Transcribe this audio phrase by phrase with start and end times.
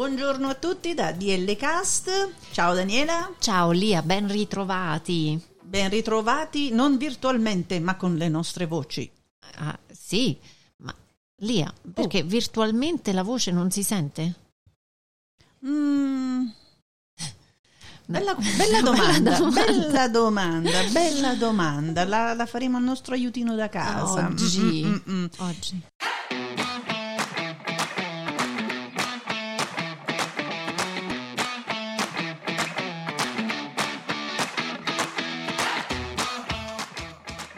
[0.00, 2.10] Buongiorno a tutti da DL Cast.
[2.52, 3.34] Ciao Daniela.
[3.38, 5.38] Ciao Lia, ben ritrovati.
[5.60, 9.10] Ben ritrovati non virtualmente, ma con le nostre voci.
[9.56, 10.38] Ah, sì,
[10.78, 10.94] ma
[11.42, 12.24] Lia, perché oh.
[12.24, 14.34] virtualmente la voce non si sente?
[15.66, 16.46] Mm.
[18.06, 22.04] Bella, bella, domanda, bella, domanda, bella domanda, bella domanda.
[22.06, 24.28] La, la, faremo al nostro aiutino da casa.
[24.28, 24.82] Oggi.
[24.82, 25.30] Mm-mm-mm.
[25.40, 25.82] Oggi.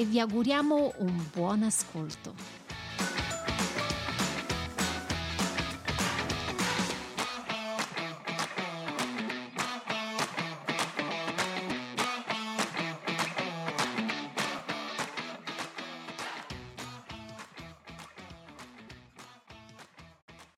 [0.00, 2.32] e vi auguriamo un buon ascolto.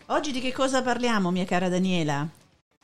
[0.06, 2.28] Oggi di che cosa parliamo, mia cara Daniela?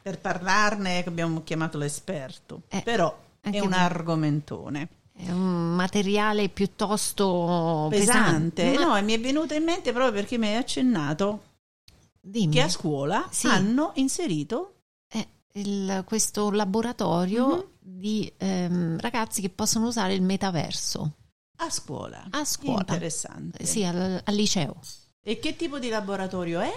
[0.03, 4.98] Per parlarne abbiamo chiamato l'esperto, eh, però è un argomentone.
[5.21, 8.63] È un materiale piuttosto pesante.
[8.63, 8.79] pesante.
[8.79, 8.99] Ma...
[8.99, 11.43] No, mi è venuto in mente proprio perché mi hai accennato
[12.21, 12.55] Dimmi.
[12.55, 13.49] che a scuola sì.
[13.49, 14.75] hanno inserito
[15.09, 17.67] eh, il, questo laboratorio mm-hmm.
[17.81, 21.15] di ehm, ragazzi che possono usare il metaverso.
[21.57, 22.25] A scuola.
[22.31, 22.79] A scuola.
[22.81, 23.67] Interessante.
[23.67, 24.77] Sì, al, al liceo.
[25.21, 26.73] E che tipo di laboratorio è?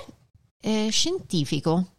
[0.62, 1.96] è scientifico.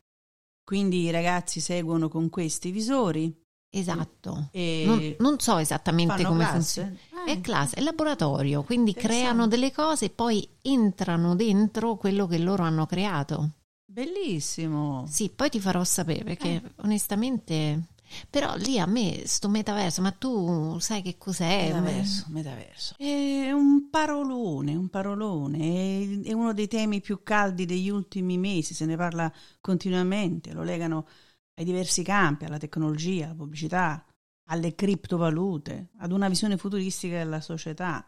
[0.65, 3.42] Quindi i ragazzi seguono con questi visori
[3.75, 6.95] Esatto, non, non, so esattamente come funziona.
[7.15, 12.37] Ah, è classe, è laboratorio, quindi creano delle cose e poi entrano dentro quello che
[12.37, 13.53] loro hanno creato.
[13.87, 15.07] Bellissimo.
[15.09, 16.63] Sì, poi ti farò sapere perché eh.
[16.83, 17.87] onestamente
[18.29, 21.73] però lì a me sto metaverso, ma tu sai che cos'è?
[21.73, 22.95] Metaverso, metaverso.
[22.99, 28.75] È un parolone, un parolone, è, è uno dei temi più caldi degli ultimi mesi,
[28.75, 31.07] se ne parla continuamente, lo legano
[31.55, 34.05] ai diversi campi, alla tecnologia, alla pubblicità,
[34.49, 38.07] alle criptovalute, ad una visione futuristica della società.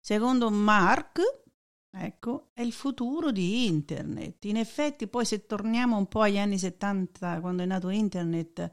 [0.00, 1.20] Secondo Mark,
[1.90, 4.44] ecco, è il futuro di Internet.
[4.44, 8.70] In effetti, poi se torniamo un po' agli anni 70, quando è nato Internet,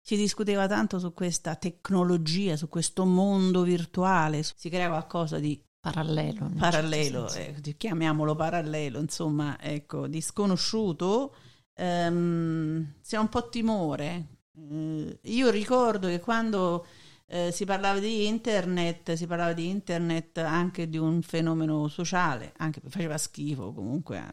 [0.00, 6.50] si discuteva tanto su questa tecnologia, su questo mondo virtuale, si crea qualcosa di parallelo,
[6.56, 11.34] parallelo certo eh, chiamiamolo parallelo, insomma, ecco, di sconosciuto
[11.78, 14.26] ehm, si ha un po' timore.
[14.56, 16.84] Eh, io ricordo che quando
[17.30, 22.80] eh, si parlava di internet, si parlava di internet anche di un fenomeno sociale, anche
[22.88, 24.24] faceva schifo comunque,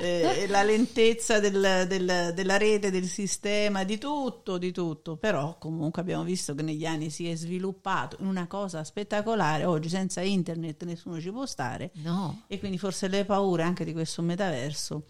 [0.00, 6.00] eh, la lentezza del, del, della rete, del sistema, di tutto, di tutto, però comunque
[6.00, 10.84] abbiamo visto che negli anni si è sviluppato in una cosa spettacolare, oggi senza internet
[10.84, 12.44] nessuno ci può stare no.
[12.46, 15.02] e quindi forse le paure anche di questo metaverso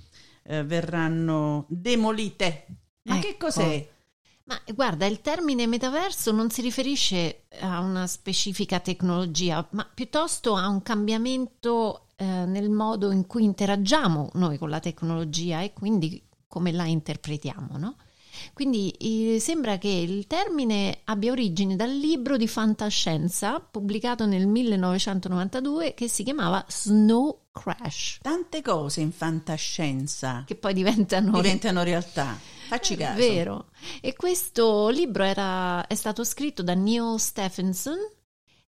[0.45, 2.67] eh, verranno demolite.
[3.05, 3.27] Ma ecco.
[3.27, 3.89] che cos'è?
[4.45, 10.67] Ma guarda, il termine metaverso non si riferisce a una specifica tecnologia, ma piuttosto a
[10.69, 16.73] un cambiamento eh, nel modo in cui interagiamo noi con la tecnologia e quindi come
[16.73, 17.97] la interpretiamo, no?
[18.53, 25.95] Quindi eh, sembra che il termine abbia origine dal libro di fantascienza pubblicato nel 1992
[25.95, 28.19] che si chiamava Snow Crash.
[28.23, 32.39] Tante cose in fantascienza che poi diventano, diventano realtà.
[32.69, 33.19] Facci caso.
[33.19, 33.67] Vero.
[34.01, 37.99] E questo libro era, è stato scritto da Neil Stephenson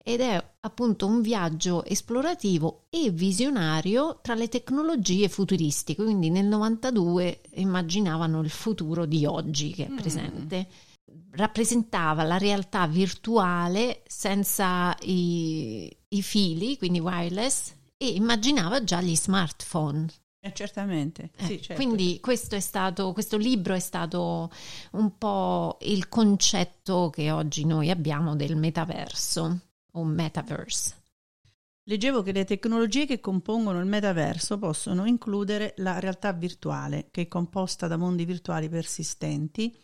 [0.06, 7.40] ed è appunto un viaggio esplorativo e visionario tra le tecnologie futuristiche, quindi nel 92
[7.54, 9.96] immaginavano il futuro di oggi che è mm.
[9.96, 10.68] presente.
[10.68, 11.14] Mm.
[11.30, 20.06] Rappresentava la realtà virtuale senza i, i fili, quindi wireless, e immaginava già gli smartphone.
[20.38, 21.82] Eh, certamente, eh, sì, certo.
[21.82, 24.50] Quindi questo, stato, questo libro è stato
[24.92, 29.60] un po' il concetto che oggi noi abbiamo del metaverso
[29.96, 31.02] o metaverse.
[31.86, 37.28] Leggevo che le tecnologie che compongono il metaverso possono includere la realtà virtuale, che è
[37.28, 39.76] composta da mondi virtuali persistenti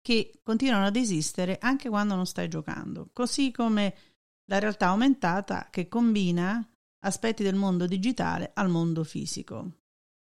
[0.00, 3.94] che continuano ad esistere anche quando non stai giocando, così come
[4.46, 6.66] la realtà aumentata che combina
[7.00, 9.80] aspetti del mondo digitale al mondo fisico.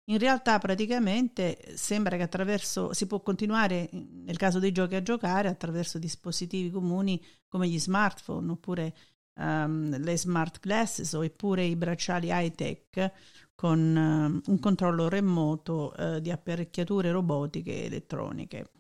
[0.09, 5.49] in realtà praticamente sembra che attraverso si può continuare nel caso dei giochi a giocare
[5.49, 8.95] attraverso dispositivi comuni come gli smartphone oppure
[9.37, 13.13] um, le smart glasses oppure i bracciali high tech
[13.55, 18.71] con uh, un controllo remoto uh, di apparecchiature robotiche e elettroniche.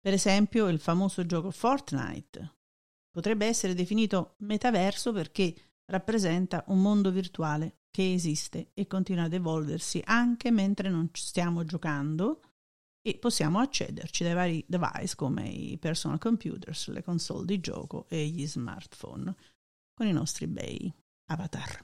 [0.00, 2.54] Per esempio il famoso gioco Fortnite
[3.10, 5.54] potrebbe essere definito metaverso perché
[5.86, 12.40] rappresenta un mondo virtuale che esiste e continua ad evolversi anche mentre non stiamo giocando
[13.02, 18.26] e possiamo accederci dai vari device come i personal computers, le console di gioco e
[18.26, 19.34] gli smartphone
[20.00, 20.90] con i nostri bei
[21.26, 21.78] avatar.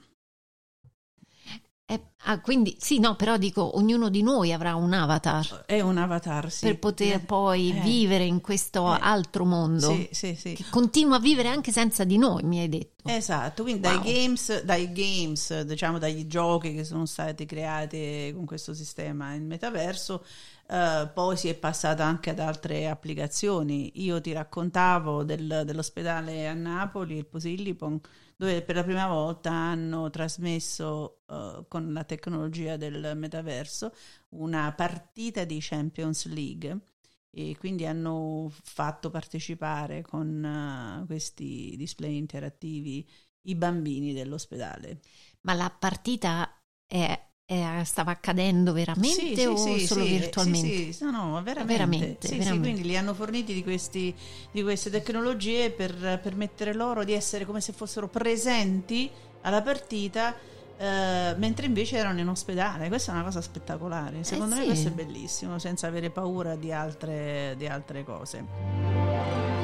[1.89, 5.65] Eh, ah, quindi sì, no, però dico, ognuno di noi avrà un avatar.
[5.67, 6.65] È un avatar, sì.
[6.65, 9.93] Per poter eh, poi eh, vivere in questo eh, altro mondo.
[9.93, 10.53] Sì, sì, sì.
[10.53, 13.07] Che continua a vivere anche senza di noi, mi hai detto.
[13.07, 14.01] Esatto, quindi wow.
[14.01, 19.45] dai, games, dai games, diciamo dagli giochi che sono stati creati con questo sistema in
[19.45, 20.25] metaverso,
[20.69, 24.03] Uh, poi si è passata anche ad altre applicazioni.
[24.03, 27.99] Io ti raccontavo del, dell'ospedale a Napoli, il Posillipon,
[28.35, 33.93] dove per la prima volta hanno trasmesso uh, con la tecnologia del metaverso
[34.29, 36.79] una partita di Champions League
[37.31, 43.07] e quindi hanno fatto partecipare con uh, questi display interattivi
[43.43, 44.99] i bambini dell'ospedale.
[45.41, 50.91] Ma la partita è eh, stava accadendo veramente sì, o sì, solo sì, virtualmente?
[50.91, 51.65] Sì, no, no, veramente.
[51.65, 52.59] veramente, veramente.
[52.59, 54.13] quindi li hanno forniti di, questi,
[54.51, 59.09] di queste tecnologie per permettere loro di essere come se fossero presenti
[59.41, 60.35] alla partita
[60.77, 62.89] eh, mentre invece erano in ospedale.
[62.89, 64.25] Questa è una cosa spettacolare.
[64.25, 69.56] Secondo eh, me questo è bellissimo, senza avere paura di altre, di altre cose.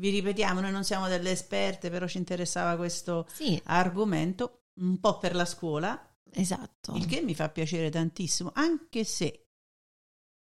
[0.00, 3.60] Vi ripetiamo, noi non siamo delle esperte, però ci interessava questo sì.
[3.66, 6.02] argomento, un po' per la scuola.
[6.32, 6.94] Esatto.
[6.96, 9.46] Il che mi fa piacere tantissimo, anche se,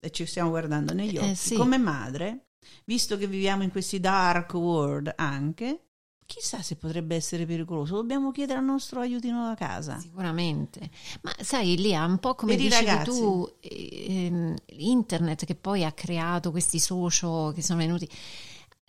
[0.01, 1.55] e ci stiamo guardando negli eh, occhi, eh, sì.
[1.55, 2.49] come madre,
[2.85, 5.83] visto che viviamo in questi dark world anche,
[6.27, 7.95] chissà se potrebbe essere pericoloso.
[7.95, 9.97] Dobbiamo chiedere al nostro aiutino da casa.
[10.01, 10.91] Sicuramente.
[11.23, 16.81] Ma sai, Lia, un po' come dicevi tu, eh, internet che poi ha creato questi
[16.81, 18.09] social che sono venuti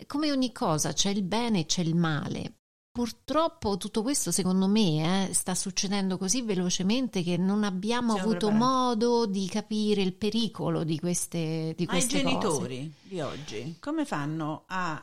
[0.06, 2.54] come ogni cosa c'è il bene e c'è il male.
[2.92, 8.48] Purtroppo tutto questo secondo me eh, sta succedendo così velocemente che non abbiamo Siamo avuto
[8.48, 8.64] preparati.
[8.64, 12.94] modo di capire il pericolo di queste, di queste Ma i genitori cose.
[13.04, 15.00] di oggi come fanno a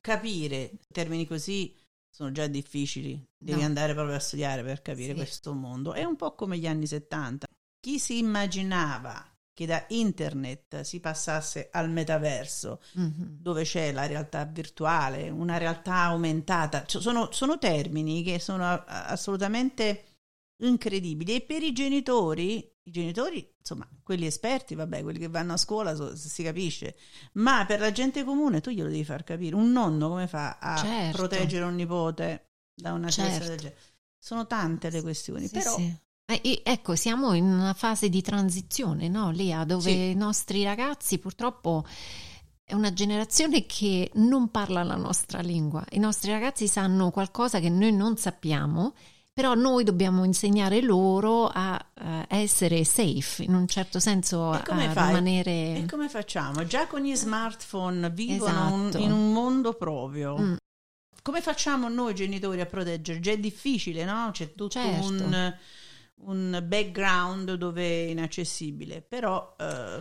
[0.00, 1.74] capire termini così
[2.14, 3.66] sono già difficili, devi no.
[3.66, 5.16] andare proprio a studiare per capire sì.
[5.16, 5.94] questo mondo.
[5.94, 7.44] È un po' come gli anni 70.
[7.80, 13.36] Chi si immaginava che da internet si passasse al metaverso, mm-hmm.
[13.38, 16.84] dove c'è la realtà virtuale, una realtà aumentata.
[16.84, 20.16] Cioè, sono, sono, termini che sono assolutamente
[20.64, 21.36] incredibili.
[21.36, 25.94] E per i genitori, i genitori, insomma, quelli esperti, vabbè, quelli che vanno a scuola
[25.94, 26.96] so, si capisce,
[27.34, 29.54] ma per la gente comune tu glielo devi far capire.
[29.54, 31.16] Un nonno come fa a certo.
[31.16, 33.46] proteggere un nipote da una certo.
[33.46, 33.76] del genere?
[34.18, 35.96] Sono tante le questioni, sì, però sì.
[36.26, 40.10] Eh, ecco, siamo in una fase di transizione, no, Lia, dove sì.
[40.10, 41.84] i nostri ragazzi purtroppo
[42.64, 45.84] è una generazione che non parla la nostra lingua.
[45.90, 48.94] I nostri ragazzi sanno qualcosa che noi non sappiamo,
[49.34, 54.88] però noi dobbiamo insegnare loro a, a essere safe, in un certo senso a fai?
[54.88, 55.76] rimanere...
[55.76, 56.64] E come facciamo?
[56.64, 58.96] Già con gli smartphone vivono esatto.
[58.96, 60.38] un, in un mondo proprio.
[60.38, 60.54] Mm.
[61.20, 63.20] Come facciamo noi genitori a proteggere?
[63.20, 64.30] Già è difficile, no?
[64.32, 65.06] C'è tutto certo.
[65.06, 65.54] un
[66.22, 70.00] un background dove è inaccessibile, però eh,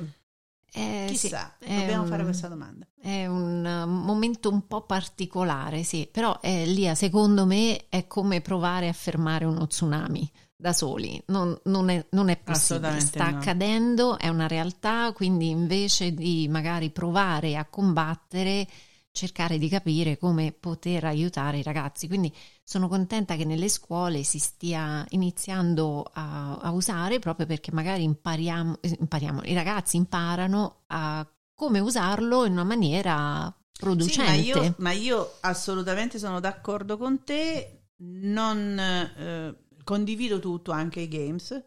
[0.75, 2.87] eh, chissà, sì, dobbiamo un, fare questa domanda.
[2.99, 8.87] È un momento un po' particolare, sì, però eh, Lia, secondo me è come provare
[8.87, 13.37] a fermare uno tsunami da soli, non, non, è, non è, possibile, sta no.
[13.37, 18.67] accadendo, è una realtà, quindi invece di magari provare a combattere
[19.11, 22.07] cercare di capire come poter aiutare i ragazzi.
[22.07, 28.03] Quindi sono contenta che nelle scuole si stia iniziando a, a usare proprio perché magari
[28.03, 34.23] impariamo, impariamo, i ragazzi imparano a come usarlo in una maniera producente.
[34.23, 41.01] Sì, ma, io, ma, io, assolutamente sono d'accordo con te, non eh, condivido tutto, anche
[41.01, 41.63] i games,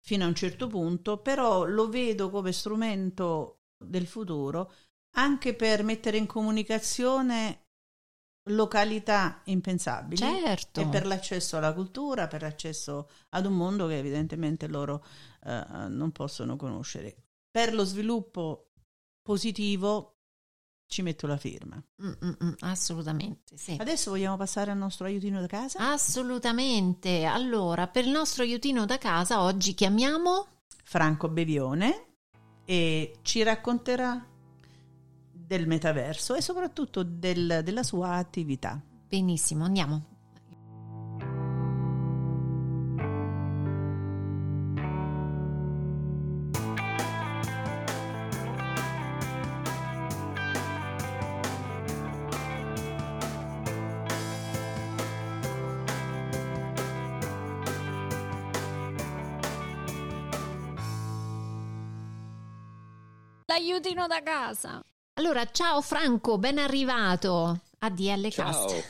[0.00, 4.72] fino a un certo punto, però lo vedo come strumento del futuro
[5.18, 7.67] anche per mettere in comunicazione
[8.50, 10.80] località impensabili certo.
[10.80, 15.04] e per l'accesso alla cultura, per l'accesso ad un mondo che evidentemente loro
[15.44, 17.16] eh, non possono conoscere.
[17.50, 18.70] Per lo sviluppo
[19.22, 20.18] positivo
[20.86, 21.82] ci metto la firma.
[22.02, 23.76] Mm-mm, assolutamente, sì.
[23.78, 25.90] Adesso vogliamo passare al nostro aiutino da casa?
[25.90, 27.24] Assolutamente.
[27.24, 30.46] Allora, per il nostro aiutino da casa oggi chiamiamo
[30.82, 32.06] Franco Bevione
[32.64, 34.26] e ci racconterà
[35.48, 38.78] del metaverso e soprattutto del, della sua attività.
[39.08, 40.04] Benissimo, andiamo.
[63.46, 64.82] L'aiutino da casa.
[65.18, 68.68] Allora, ciao Franco, ben arrivato a DL Cast.
[68.68, 68.82] Ciao.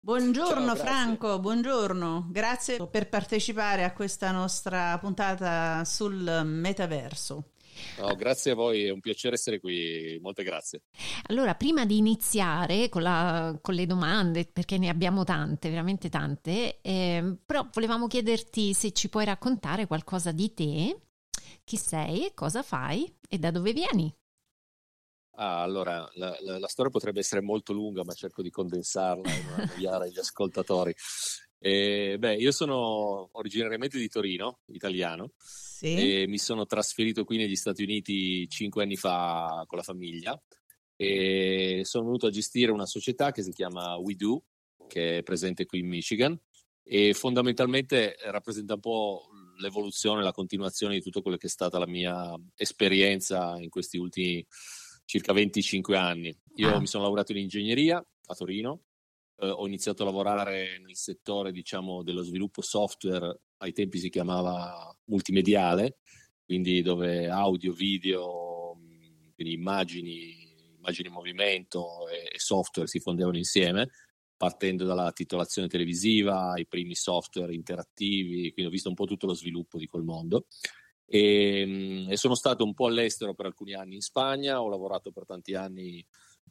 [0.00, 0.76] Buongiorno Ciao.
[0.76, 2.28] Franco, buongiorno.
[2.30, 7.50] Grazie per partecipare a questa nostra puntata sul metaverso.
[7.98, 10.84] No, grazie a voi, è un piacere essere qui, molte grazie.
[11.26, 16.78] Allora, prima di iniziare con, la- con le domande, perché ne abbiamo tante, veramente tante,
[16.80, 21.00] ehm, però volevamo chiederti se ci puoi raccontare qualcosa di te,
[21.64, 24.10] chi sei, cosa fai e da dove vieni.
[25.38, 29.42] Ah, allora, la, la- la storia potrebbe essere molto lunga, ma cerco di condensarla e
[29.42, 30.94] non annoiare gli ascoltatori.
[31.58, 36.22] Eh, beh, io sono originariamente di Torino, italiano, Sì.
[36.22, 40.40] e mi sono trasferito qui negli Stati Uniti cinque anni fa con la famiglia
[40.94, 44.44] e sono venuto a gestire una società che si chiama WeDo,
[44.88, 46.38] che è presente qui in Michigan
[46.82, 49.26] e fondamentalmente rappresenta un po'
[49.58, 54.46] l'evoluzione, la continuazione di tutto quello che è stata la mia esperienza in questi ultimi
[55.06, 56.36] circa 25 anni.
[56.56, 56.78] Io Ah.
[56.80, 58.82] mi sono laureato in ingegneria a Torino,
[59.38, 64.94] eh, ho iniziato a lavorare nel settore, diciamo, dello sviluppo software, ai tempi si chiamava
[65.06, 65.98] multimediale,
[66.44, 68.76] quindi dove audio, video,
[69.34, 73.88] quindi immagini, immagini in movimento e, e software si fondevano insieme,
[74.36, 79.34] partendo dalla titolazione televisiva, i primi software interattivi, quindi ho visto un po' tutto lo
[79.34, 80.46] sviluppo di quel mondo.
[81.06, 85.12] E, mh, e sono stato un po' all'estero per alcuni anni in Spagna, ho lavorato
[85.12, 86.04] per tanti anni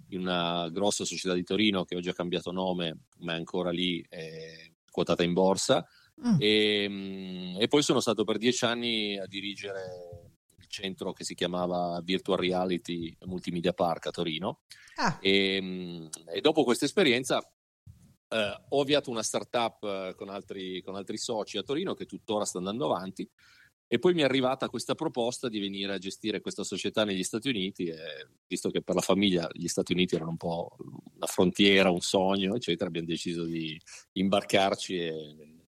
[0.10, 4.06] in una grossa società di Torino che oggi ha cambiato nome, ma è ancora lì,
[4.08, 5.86] è quotata in borsa.
[6.26, 6.36] Mm.
[6.40, 11.36] E, mh, e poi sono stato per dieci anni a dirigere il centro che si
[11.36, 14.62] chiamava Virtual Reality Multimedia Park a Torino.
[14.96, 17.40] Ah, E, mh, e dopo questa esperienza
[18.30, 22.46] eh, ho avviato una startup eh, con altri, con altri soci a Torino che tuttora
[22.46, 23.30] sta andando avanti.
[23.88, 27.50] E poi mi è arrivata questa proposta di venire a gestire questa società negli Stati
[27.50, 30.75] Uniti, e visto che per la famiglia gli Stati Uniti erano un po'
[31.15, 33.80] una frontiera, un sogno, eccetera, abbiamo deciso di
[34.13, 35.12] imbarcarci e,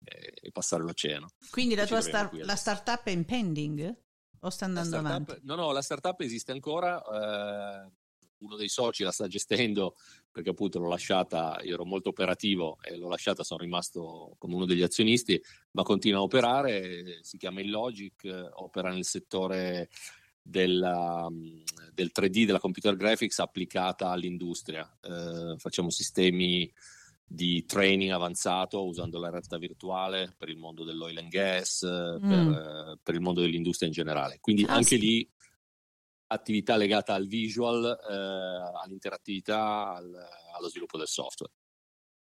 [0.05, 1.27] e- passare l'oceano.
[1.51, 3.95] quindi la tua star- la startup è in pending?
[4.41, 5.35] O sta andando avanti?
[5.43, 7.03] no, no, la startup esiste ancora.
[7.03, 7.91] eh,
[8.39, 9.97] uno dei soci la sta gestendo
[10.37, 14.67] perché appunto l'ho lasciata, io ero molto operativo e l'ho lasciata, sono rimasto come uno
[14.67, 15.41] degli azionisti,
[15.71, 19.89] ma continua a operare, si chiama Illogic, eh, opera nel settore
[20.43, 21.27] della,
[21.91, 24.87] del 3D, della computer graphics applicata all'industria.
[25.01, 26.71] Eh, facciamo sistemi
[27.27, 32.29] di training avanzato usando la realtà virtuale per il mondo dell'oil and gas, Mm.
[32.29, 34.37] per, per il mondo dell'industria in generale.
[34.43, 34.99] Quindi Ah, anche sì.
[34.99, 35.31] lì
[36.29, 41.53] attività legata al visual, eh, all'interattività, al- allo sviluppo del software.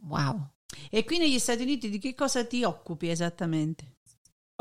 [0.03, 0.53] Wow.
[0.91, 3.99] E qui negli Stati Uniti di che cosa ti occupi esattamente?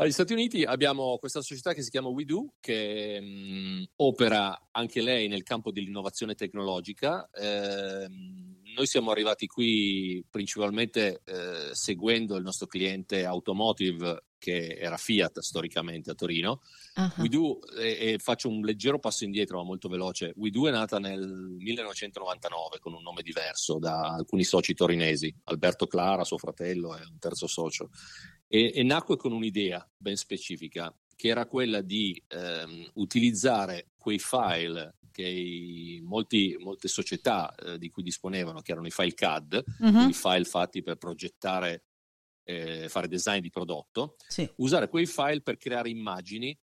[0.00, 5.28] Agli Stati Uniti abbiamo questa società che si chiama WeDo, che mh, opera anche lei
[5.28, 7.28] nel campo dell'innovazione tecnologica.
[7.34, 15.40] Ehm, noi siamo arrivati qui principalmente eh, seguendo il nostro cliente automotive, che era Fiat
[15.40, 16.62] storicamente a Torino.
[16.94, 20.32] Ah, WeDo, e, e faccio un leggero passo indietro, ma molto veloce.
[20.34, 21.20] WeDo è nata nel
[21.58, 27.18] 1999 con un nome diverso da alcuni soci torinesi, Alberto Clara, suo fratello, e un
[27.18, 27.90] terzo socio.
[28.52, 34.96] E, e nacque con un'idea ben specifica, che era quella di ehm, utilizzare quei file
[35.12, 40.10] che i- molti- molte società eh, di cui disponevano, che erano i file CAD, Mhm,
[40.10, 41.84] i file fatti per progettare,
[42.44, 44.50] eh, fare design di prodotto, Sì.
[44.56, 46.58] usare quei file per creare immagini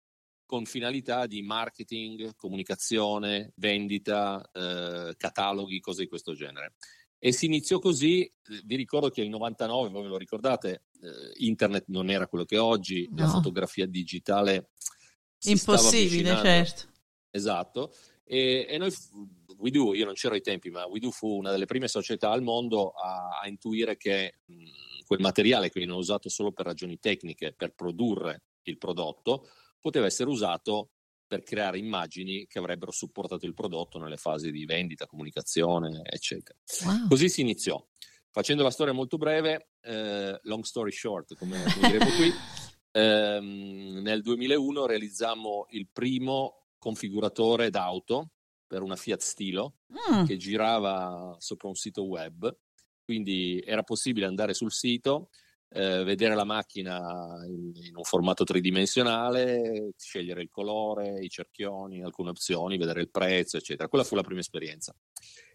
[0.44, 6.74] con finalità di marketing, comunicazione, vendita, eh, cataloghi, cose di questo genere.
[7.25, 8.33] E si iniziò così, eh,
[8.64, 12.57] vi ricordo che nel 99, voi ve lo ricordate, eh, internet non era quello che
[12.57, 13.31] è oggi, la No.
[13.31, 14.71] fotografia digitale
[15.45, 16.88] Impossibile, certo.
[17.31, 17.95] Esatto.
[18.25, 18.93] E, e noi,
[19.57, 22.91] WeDo, io non c'ero ai tempi, ma WeDo fu una delle prime società al mondo
[22.91, 27.73] a, a intuire che mh, quel materiale che viene usato solo per ragioni tecniche, per
[27.73, 29.49] produrre il prodotto,
[29.79, 30.91] poteva essere usato
[31.32, 36.58] per creare immagini che avrebbero supportato il prodotto nelle fasi di vendita, comunicazione, eccetera.
[36.84, 37.08] Wow.
[37.08, 37.82] Così si iniziò.
[38.30, 42.30] Facendo la storia molto breve, eh, long story short, come, come diremo qui,
[42.92, 48.32] ehm, nel 2001 realizzammo il primo configuratore d'auto
[48.66, 50.26] per una Fiat Stilo mm.
[50.26, 52.54] che girava sopra un sito web,
[53.02, 55.30] quindi era possibile andare sul sito,
[55.75, 56.99] eh, vedere la macchina
[57.47, 63.57] in, in, un formato tridimensionale, scegliere il colore, i cerchioni, alcune opzioni, vedere il prezzo,
[63.57, 63.88] eccetera.
[63.88, 64.95] Quella fu la prima esperienza.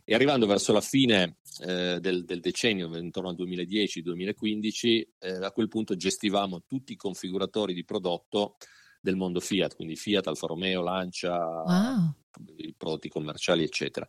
[0.03, 5.67] E arrivando verso la fine eh, del, del, decennio, intorno al 2010-2015, eh, a quel
[5.67, 8.55] punto gestivamo tutti i configuratori di prodotto
[9.01, 12.13] del mondo Fiat, quindi Fiat, Alfa Romeo, Lancia, wow.
[12.57, 14.07] i prodotti commerciali, eccetera.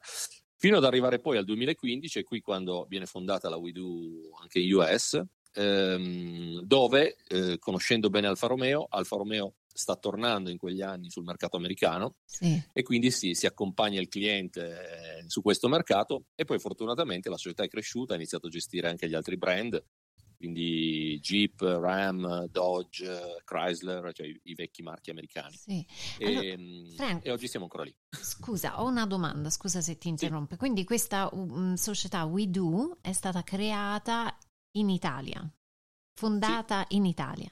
[0.57, 4.75] Fino ad arrivare poi al 2015, e qui quando viene fondata la WeDo anche in
[4.75, 5.23] US,
[5.59, 11.25] ehm, dove, eh, conoscendo bene Alfa Romeo, Alfa Romeo sta tornando in quegli anni sul
[11.25, 12.61] mercato americano sì.
[12.73, 17.37] e quindi sì, si accompagna il cliente eh, su questo mercato e poi fortunatamente la
[17.37, 19.81] società è cresciuta, ha iniziato a gestire anche gli altri brand,
[20.37, 25.57] quindi Jeep, Ram, Dodge, Chrysler, cioè i, i vecchi marchi americani.
[25.57, 25.85] Sì.
[26.19, 27.95] E, allora, ehm, Frank, e, oggi siamo ancora lì.
[28.11, 30.53] Scusa, ho una domanda, scusa se ti interrompo.
[30.53, 30.59] Sì.
[30.59, 34.37] Quindi questa um, società WeDo è stata creata
[34.73, 35.49] in Italia,
[36.15, 36.97] fondata sì.
[36.97, 37.51] in Italia.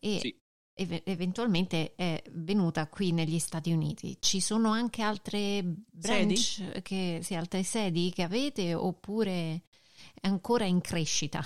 [0.00, 0.40] E sì.
[0.74, 4.16] ev- eventualmente è venuta qui negli Stati Uniti.
[4.20, 6.82] Ci sono anche altre branch, sedi?
[6.82, 9.62] Che, sì, altre sedi che avete oppure
[10.20, 11.42] è ancora in crescita?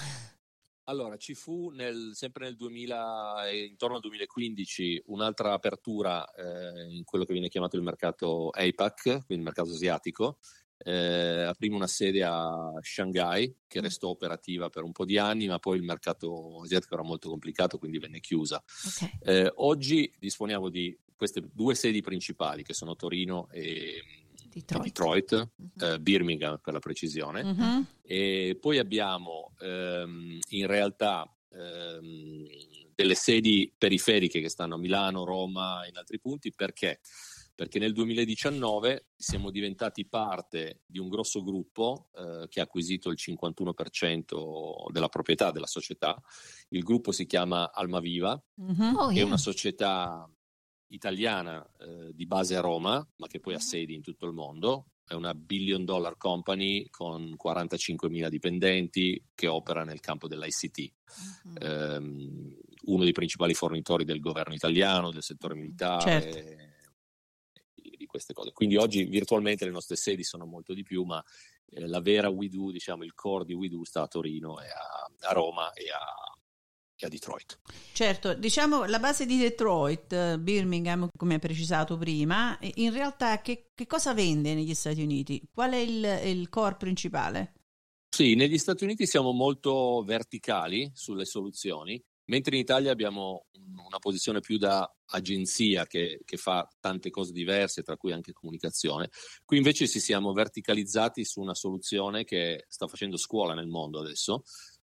[0.86, 7.24] Allora, ci fu nel, sempre nel 2000, intorno al 2015, un'altra apertura eh, in quello
[7.24, 10.38] che viene chiamato il mercato APAC, quindi il mercato asiatico,
[10.84, 13.82] eh, aprimo una sede a Shanghai che mm.
[13.82, 17.78] restò operativa per un po' di anni, ma poi il mercato asiatico era molto complicato,
[17.78, 18.62] quindi venne chiusa.
[18.86, 19.10] Okay.
[19.20, 24.02] Eh, oggi disponiamo di queste due sedi principali che sono Torino e
[24.48, 25.86] Detroit, Detroit uh-huh.
[25.86, 27.86] eh, Birmingham per la precisione, uh-huh.
[28.02, 32.44] e poi abbiamo ehm, in realtà ehm,
[32.94, 37.00] delle sedi periferiche che stanno a Milano, Roma e in altri punti perché
[37.62, 43.18] perché nel 2019 siamo diventati parte di un grosso gruppo eh, che ha acquisito il
[43.24, 46.20] 51% della proprietà della società.
[46.70, 48.96] Il gruppo si chiama Almaviva, mm-hmm.
[48.96, 49.22] oh, yeah.
[49.22, 50.28] è una società
[50.88, 53.64] italiana eh, di base a Roma, ma che poi ha mm-hmm.
[53.64, 54.86] sedi in tutto il mondo.
[55.06, 60.92] È una billion dollar company con 45.000 dipendenti che opera nel campo dell'ICT.
[61.44, 61.64] Uh-huh.
[61.64, 61.96] Eh,
[62.86, 66.22] uno dei principali fornitori del governo italiano, del settore militare.
[66.22, 66.70] Certo
[68.06, 68.52] queste cose.
[68.52, 71.22] Quindi oggi virtualmente le nostre sedi sono molto di più, ma
[71.66, 75.32] eh, la vera WeDo, diciamo il core di WeDo sta a Torino e a, a
[75.32, 77.58] Roma e a, a, Detroit.
[77.92, 83.86] Certo, diciamo la base di Detroit, Birmingham, come hai precisato prima, in realtà che, che
[83.86, 85.42] cosa vende negli Stati Uniti?
[85.52, 87.54] Qual è il, il core principale?
[88.08, 93.46] Sì, negli Stati Uniti siamo molto verticali sulle soluzioni mentre in Italia abbiamo
[93.86, 99.10] una posizione più da agenzia che, che, fa tante cose diverse, tra cui anche comunicazione.
[99.44, 104.42] Qui invece ci siamo verticalizzati su una soluzione che sta facendo scuola nel mondo adesso.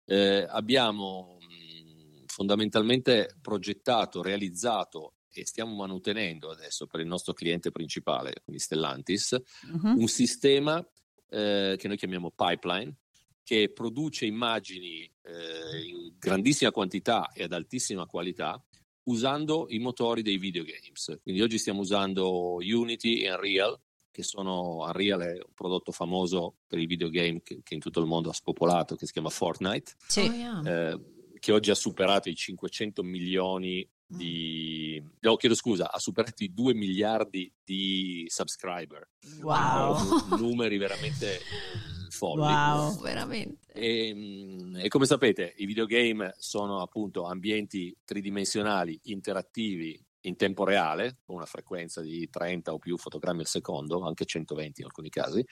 [0.05, 8.41] Eh, abbiamo mh, fondamentalmente progettato, realizzato e stiamo manutenendo adesso per il nostro cliente principale,
[8.43, 9.99] quindi Stellantis, uh-huh.
[9.99, 10.83] un sistema
[11.29, 12.95] eh, che noi chiamiamo pipeline,
[13.43, 18.61] che produce immagini eh, in grandissima quantità e ad altissima qualità
[19.03, 21.19] usando i motori dei videogames.
[21.21, 23.79] Quindi oggi stiamo usando Unity e Unreal,
[24.11, 28.07] che sono Unreal è un prodotto famoso per i videogame che, che in tutto il
[28.07, 30.21] mondo ha spopolato, che si chiama Fortnite, sì.
[30.21, 30.91] oh, yeah.
[30.91, 30.99] eh,
[31.39, 36.73] che oggi ha superato i 500 milioni di no, chiedo scusa, ha superato i 2
[36.73, 39.09] miliardi di subscriber.
[39.41, 40.37] Wow!
[40.37, 41.39] numeri veramente
[42.17, 42.41] folli.
[42.41, 43.71] Wow, veramente.
[43.71, 51.19] E, mm, e, come sapete, i videogame sono appunto ambienti tridimensionali interattivi in tempo reale,
[51.25, 55.45] con una frequenza di 30 o più fotogrammi al secondo, anche 120 in alcuni casi,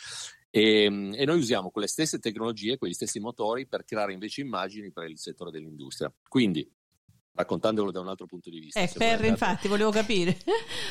[0.49, 4.91] e, mm, e, noi usiamo quelle stesse tecnologie, quegli stessi motori per creare invece immagini
[4.91, 6.13] per il settore dell'industria.
[6.27, 6.69] Quindi,
[7.33, 8.79] raccontandolo da un altro punto di vista.
[8.79, 10.37] Eh, per, andate, infatti, volevo capire.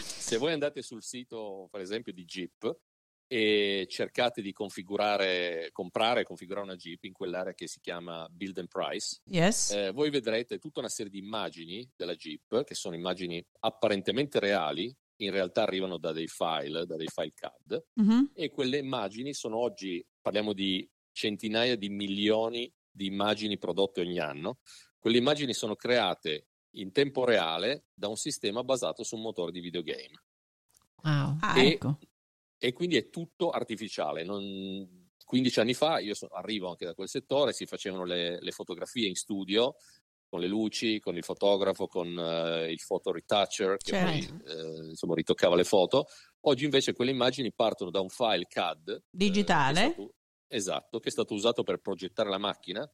[0.03, 2.79] se voi andate sul sito, per esempio, di Jeep,
[3.27, 8.59] e cercate di configurare, comprare e configurare una Jeep in quell'area che si chiama Build
[8.59, 9.21] and Price.
[9.25, 9.71] Yes.
[9.71, 14.95] Eh, voi vedrete tutta una serie di immagini della Jeep, che sono immagini apparentemente reali,
[15.17, 18.25] in realtà arrivano da dei file, da dei file CAD, mm-hmm.
[18.35, 24.59] e quelle immagini sono oggi, parliamo di centinaia di milioni di immagini prodotte ogni anno.
[24.99, 29.61] Quelle immagini sono create in tempo reale da un sistema basato su un motore di
[29.61, 30.23] videogame.
[31.03, 31.37] Wow.
[31.41, 31.99] Ah, e, ecco.
[32.65, 34.25] E quindi è tutto artificiale.
[34.25, 38.51] Non- 15 anni fa, io so- arrivo anche da quel settore, si facevano le, le
[38.53, 39.75] fotografie in studio
[40.29, 44.37] con le luci, con il fotografo, con eh, il photo retoucher che Certo.
[44.37, 46.07] poi eh, insomma, ritoccava le foto.
[46.47, 49.81] Oggi invece quelle immagini partono da un file CAD eh, Digitale?
[49.81, 50.15] che è stato-
[50.49, 52.91] esatto, che è stato usato per progettare la macchina.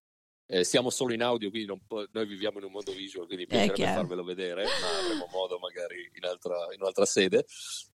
[0.53, 3.47] Eh, siamo solo in audio, quindi non po- noi viviamo in un mondo visual, quindi
[3.47, 4.01] piacerebbe chiaro.
[4.01, 7.47] farvelo vedere, ma avremo modo magari in, altra, in un'altra sede.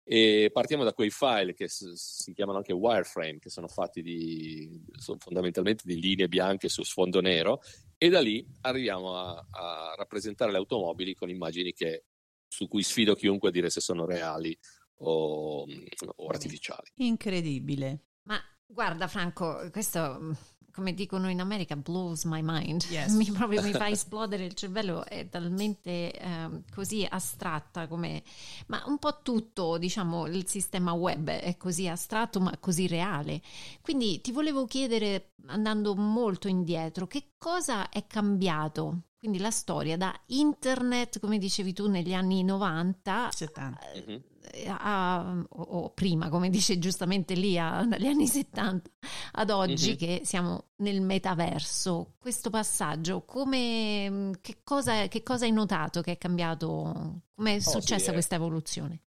[0.04, 4.84] E partiamo da quei file che s- si chiamano anche wireframe, che sono fatti di,
[5.00, 7.60] sono fondamentalmente di linee bianche su sfondo nero,
[7.98, 12.04] e da lì arriviamo a, a rappresentare le automobili con immagini che-
[12.48, 14.56] su cui sfido chiunque a dire se sono reali
[14.98, 16.92] o, o artificiali.
[16.98, 18.10] Incredibile.
[18.26, 20.38] Ma guarda Franco, questo
[20.74, 22.86] come dicono in America blows my mind.
[22.94, 23.14] Yes.
[23.14, 28.24] Mi, proprio mi fa esplodere il cervello, è talmente ehm, così astratta come...
[28.68, 33.42] Ma un po' tutto, diciamo, il sistema web è così astratto ma così reale.
[33.82, 39.04] Quindi ti volevo chiedere, andando molto indietro, che cosa è cambiato?
[39.18, 43.80] Quindi la storia da internet, come dicevi tu, negli anni 90 70.
[43.96, 44.12] Mhm.
[44.12, 44.24] eh,
[44.68, 48.90] a- o, o prima, come dice giustamente lì, a- dagli anni 70
[49.34, 49.98] ad oggi Mhm.
[49.98, 52.14] che siamo nel metaverso.
[52.20, 57.22] Questo passaggio, come, che, cosa, che cosa hai notato che è cambiato?
[57.36, 58.14] Come è sì, successa eh.
[58.14, 59.02] questa evoluzione?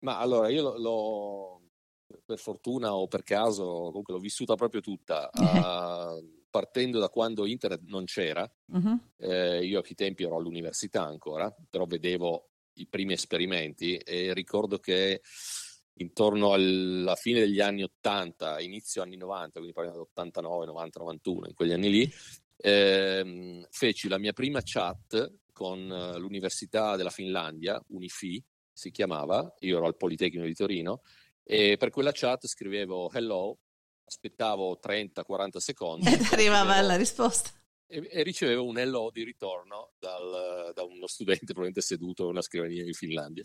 [0.00, 1.60] Ma allora io l'ho, l'ho-
[2.24, 6.18] per fortuna o per caso, comunque l'ho vissuta proprio tutta, ah,
[6.50, 8.50] partendo da quando internet non c'era.
[8.66, 9.00] Mhm.
[9.18, 12.49] Eh, io a quei tempi ero all'università ancora, però vedevo
[12.80, 15.20] i primi esperimenti e ricordo che
[15.94, 21.54] intorno alla fine degli anni 80, inizio anni 90, quindi parliamo dell'89, 90, 91, in
[21.54, 22.12] quegli anni lì,
[22.56, 29.76] ehm, feci la mia prima chat con eh, l'Università della Finlandia, Unifi si chiamava, io
[29.76, 31.02] ero al Politecnico di Torino,
[31.44, 33.58] e per quella chat scrivevo hello,
[34.04, 36.06] aspettavo 30-40 secondi.
[36.10, 37.50] Ed arrivava la risposta.
[37.90, 42.40] E, e ricevevo un hello di ritorno dal- da uno studente probabilmente seduto a una
[42.42, 43.44] scrivania in Finlandia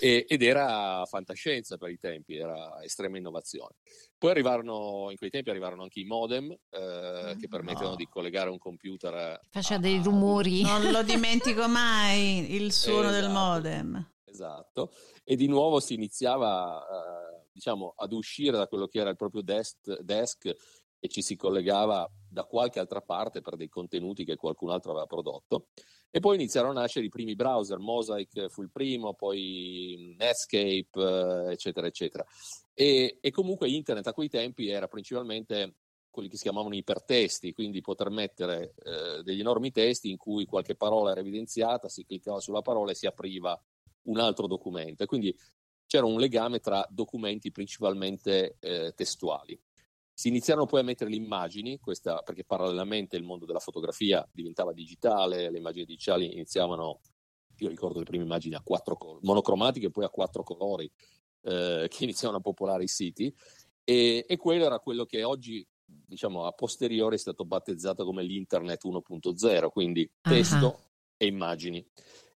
[0.00, 3.74] E- ed era fantascienza per i tempi, era estrema innovazione.
[4.16, 7.96] Poi arrivarono, in quei tempi arrivarono anche i modem eh, che permettevano no.
[7.96, 9.12] di collegare un computer.
[9.14, 10.62] a- Faceva a- dei rumori.
[10.62, 13.38] Non lo dimentico mai il suono del Esatto.
[13.38, 14.10] modem.
[14.24, 14.92] Esatto,
[15.24, 19.42] e di nuovo si iniziava eh, diciamo, ad uscire da quello che era il proprio
[19.42, 20.46] desk, desk
[20.98, 25.06] e ci si collegava da qualche altra parte per dei contenuti che qualcun altro aveva
[25.06, 25.68] prodotto.
[26.10, 31.52] E poi iniziarono a nascere i primi browser, Mosaic fu il primo, poi Netscape, eh,
[31.52, 32.24] eccetera, eccetera.
[32.74, 35.76] E, e comunque internet a quei tempi era principalmente
[36.10, 40.74] quelli che si chiamavano ipertesti, quindi poter mettere eh, degli enormi testi in cui qualche
[40.74, 43.58] parola era evidenziata, si cliccava sulla parola e si apriva
[44.02, 45.02] un altro documento.
[45.02, 45.34] E quindi
[45.86, 49.58] c'era un legame tra documenti principalmente eh, testuali.
[50.14, 54.72] Si iniziarono poi a mettere le immagini, questa, perché parallelamente il mondo della fotografia diventava
[54.72, 57.00] digitale, le immagini digitali iniziavano,
[57.56, 60.90] io ricordo le prime immagini a quattro col- monocromatiche e poi a quattro colori,
[61.42, 63.34] eh, che iniziavano a popolare i siti,
[63.84, 68.84] e, e quello era quello che oggi, diciamo, a posteriori è stato battezzato come l'internet
[68.84, 71.84] 1.0, quindi testo e immagini.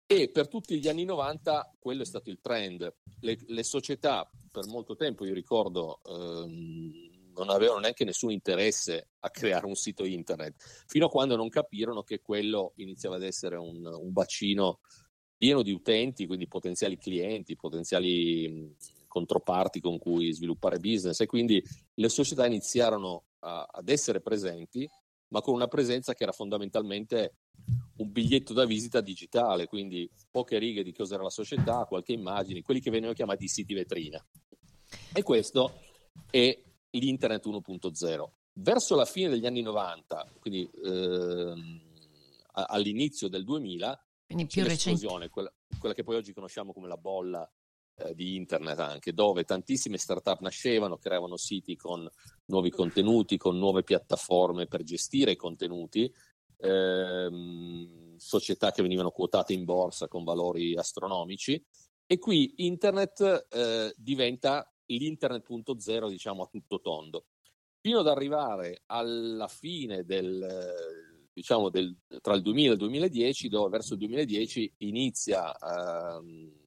[0.06, 2.94] E per tutti gli anni 90 quello è stato il trend.
[3.22, 9.30] Le, le società per molto tempo, io ricordo, ehm, non avevano neanche nessun interesse a
[9.30, 10.56] creare un sito internet,
[10.88, 14.80] fino a quando non capirono che quello iniziava ad essere un, un bacino
[15.38, 18.76] pieno di utenti, quindi potenziali clienti, potenziali
[19.08, 21.64] controparti con cui sviluppare business e quindi
[21.96, 24.90] le società iniziarono a- ad essere presenti,
[25.28, 27.36] ma con una presenza che era fondamentalmente
[27.98, 32.62] un biglietto da visita digitale, quindi poche righe di cosa era la società, qualche immagine,
[32.62, 34.24] quelli che venivano chiamati siti vetrina.
[35.14, 35.80] E questo
[36.30, 36.58] è
[37.00, 38.30] l'internet 1.0.
[38.54, 41.82] Verso la fine degli anni 90, quindi ehm,
[42.52, 44.90] all'inizio del 2000, Quindi c'è più recente.
[44.90, 47.52] l'esplosione, quella, quella che poi oggi conosciamo come la bolla
[47.96, 52.08] eh, di internet anche, dove tantissime startup nascevano, creavano siti con
[52.46, 56.12] nuovi contenuti, con nuove piattaforme per gestire i contenuti,
[56.58, 61.64] ehm, società che venivano quotate in borsa con valori astronomici
[62.06, 67.26] e qui internet eh, diventa l'internet.0 diciamo a tutto tondo
[67.80, 71.02] fino ad arrivare alla fine del
[71.34, 76.64] diciamo del, tra il 2000 e il 2010 dove verso il 2010 inizia ehm,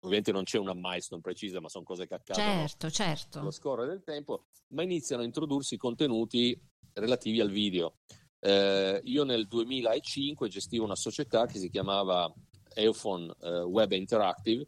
[0.00, 3.42] ovviamente non c'è una milestone precisa ma sono cose che accadono Certo, certo.
[3.42, 6.58] lo scorrere del tempo, ma iniziano a introdursi contenuti
[6.94, 7.96] relativi al video.
[8.40, 12.32] Eh, io nel 2005 gestivo una società che si chiamava
[12.74, 14.66] Eufon eh, Web Interactive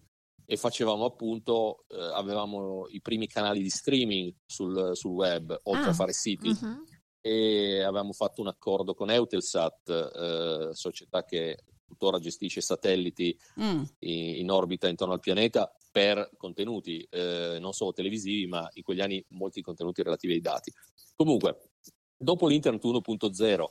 [0.50, 5.90] e facevamo appunto, eh, avevamo i primi canali di streaming sul, sul web, oltre ah,
[5.90, 6.48] a fare siti.
[6.48, 6.84] Uh-huh.
[7.20, 13.82] E avevamo fatto un accordo con Eutelsat, eh, società che tuttora gestisce satelliti mm.
[14.00, 19.00] in, in, orbita intorno al pianeta per contenuti eh, non solo televisivi, ma in quegli
[19.00, 20.72] anni molti contenuti relativi ai dati.
[21.14, 21.70] Comunque,
[22.16, 23.64] dopo l'Internet 1.0,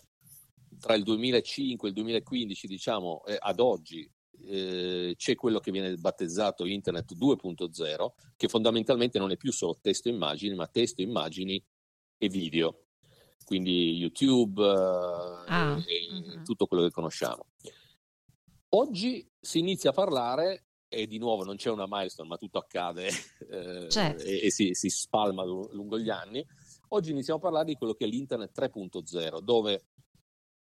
[0.79, 4.09] tra il 2005 e il 2015, diciamo, eh, ad oggi,
[4.45, 10.09] eh, c'è quello che viene battezzato Internet 2.0, che fondamentalmente non è più solo testo
[10.09, 11.63] e immagini, ma testo, immagini
[12.17, 12.85] e video.
[13.45, 16.43] Quindi YouTube eh, ah, e, uh-huh.
[16.43, 17.47] tutto quello che conosciamo.
[18.69, 23.07] Oggi si inizia a parlare, e di nuovo non c'è una milestone, ma tutto accade
[23.49, 24.23] eh, certo.
[24.23, 26.45] e, e si, si, spalma lungo gli anni.
[26.89, 29.85] Oggi iniziamo a parlare di quello che è l'Internet 3.0, dove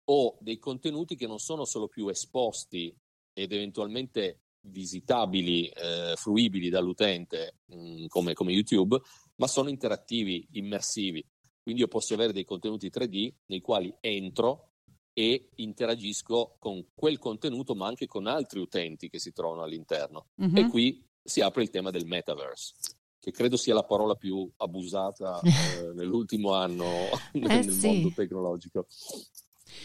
[0.10, 2.96] ho dei contenuti che non sono solo più esposti
[3.38, 9.00] ed eventualmente visitabili, eh, fruibili dall'utente mh, mm, come, come, YouTube,
[9.36, 11.24] ma sono interattivi, immersivi.
[11.62, 14.72] Quindi io posso avere dei contenuti 3D nei quali entro
[15.14, 20.30] e interagisco con quel contenuto, ma anche con altri utenti che si trovano all'interno.
[20.42, 20.58] Mm-hmm.
[20.58, 22.74] E qui si apre il tema del metaverse,
[23.20, 26.86] che credo sia la parola più abusata eh, nell'ultimo anno
[27.34, 27.86] eh, nel sì.
[27.86, 28.88] mondo tecnologico.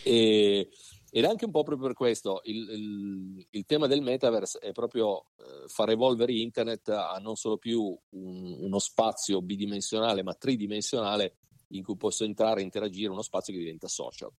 [0.05, 0.69] E,
[1.15, 5.27] ed anche un po' proprio per questo, il, il, il tema del metaverse è proprio
[5.37, 11.37] eh, far evolvere internet a non solo più un, uno spazio bidimensionale, ma tridimensionale
[11.73, 14.33] in cui posso entrare e interagire, uno spazio che diventa social.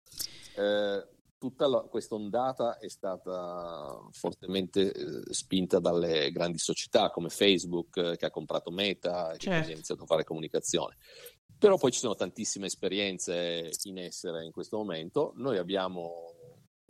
[0.56, 1.06] Eh,
[1.38, 8.26] tutta questa ondata è stata fortemente eh, spinta dalle grandi società come Facebook eh, che
[8.26, 9.66] ha comprato Meta e certo.
[9.66, 10.96] che ha iniziato a fare comunicazione.
[11.56, 15.32] Però poi ci sono tantissime esperienze in essere in questo momento.
[15.36, 16.33] Noi abbiamo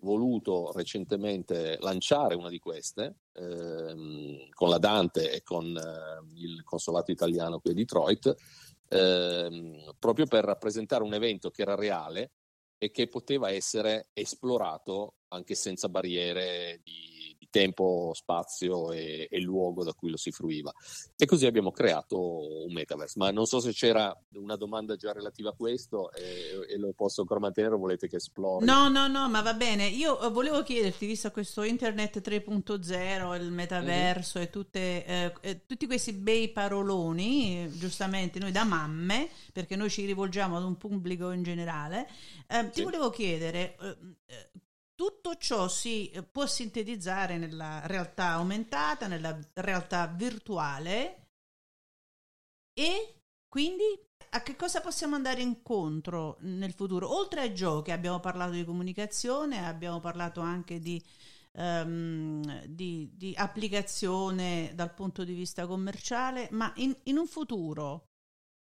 [0.05, 7.11] voluto recentemente lanciare una di queste ehm, con la Dante e con eh, il consolato
[7.11, 8.35] italiano qui a Detroit,
[8.89, 12.33] ehm, proprio per rappresentare un evento che era reale
[12.79, 17.14] e che poteva essere esplorato anche senza barriere di
[17.55, 20.73] tempo, spazio e, e, luogo da cui lo si fruiva.
[21.17, 23.17] E così abbiamo creato un metaverse.
[23.17, 27.21] Ma non so se c'era una domanda già relativa a questo e, e lo posso
[27.21, 28.65] ancora mantenere o volete che esplori?
[28.67, 29.87] No, no, no, ma va bene.
[29.87, 34.49] Io eh, volevo chiederti, visto questo internet 3.0, il metaverso mm-hmm.
[34.49, 35.05] e tutte,
[35.41, 40.77] eh, tutti questi bei paroloni, giustamente noi da mamme, perché noi ci rivolgiamo ad un
[40.77, 42.09] pubblico in generale,
[42.49, 42.71] eh, sì.
[42.71, 44.51] ti volevo chiedere eh,
[44.95, 51.29] tutto ciò si eh, può sintetizzare nella realtà aumentata, nella realtà virtuale
[52.73, 53.85] e quindi
[54.31, 57.17] a che cosa possiamo andare incontro nel futuro?
[57.17, 61.01] Oltre ai giochi abbiamo parlato di comunicazione, abbiamo parlato anche di,
[61.53, 68.09] um, di, di applicazione dal punto di vista commerciale, ma in, in un futuro,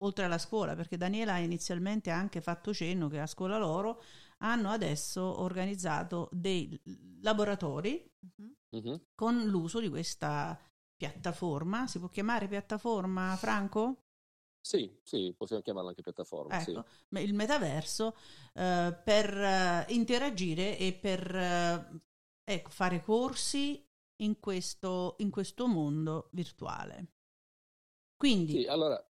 [0.03, 4.03] oltre alla scuola, perché Daniela ha inizialmente anche fatto cenno che a scuola loro
[4.45, 6.79] hanno adesso organizzato dei
[7.21, 8.07] laboratori
[8.69, 9.07] uh-huh.
[9.15, 10.57] con l'uso di questa
[10.95, 11.87] piattaforma.
[11.87, 14.03] Si può chiamare piattaforma, Franco?
[14.61, 16.59] Sì, sì, possiamo chiamarla anche piattaforma.
[16.59, 17.21] Ecco, sì.
[17.21, 18.15] il metaverso
[18.53, 22.01] eh, per eh, interagire e per eh,
[22.43, 23.83] ecco, fare corsi
[24.21, 27.13] in questo, in questo mondo virtuale.
[28.15, 29.03] Quindi, sì, allora,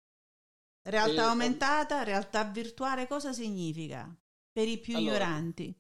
[0.89, 4.15] realtà eh, aumentata, realtà virtuale, cosa significa?
[4.53, 5.77] Per i più allora, ignoranti.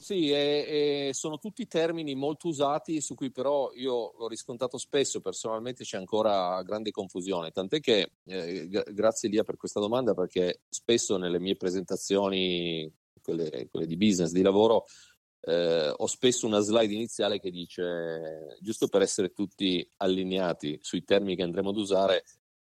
[0.00, 5.20] Sì, e, e sono tutti termini molto usati su cui però io l'ho riscontrato spesso,
[5.20, 11.18] personalmente c'è ancora grande confusione, tant'è che eh, grazie Lia per questa domanda perché spesso
[11.18, 14.86] nelle mie presentazioni, quelle, quelle di business, di lavoro,
[15.42, 21.36] eh, ho spesso una slide iniziale che dice, giusto per essere tutti allineati sui termini
[21.36, 22.24] che andremo ad usare,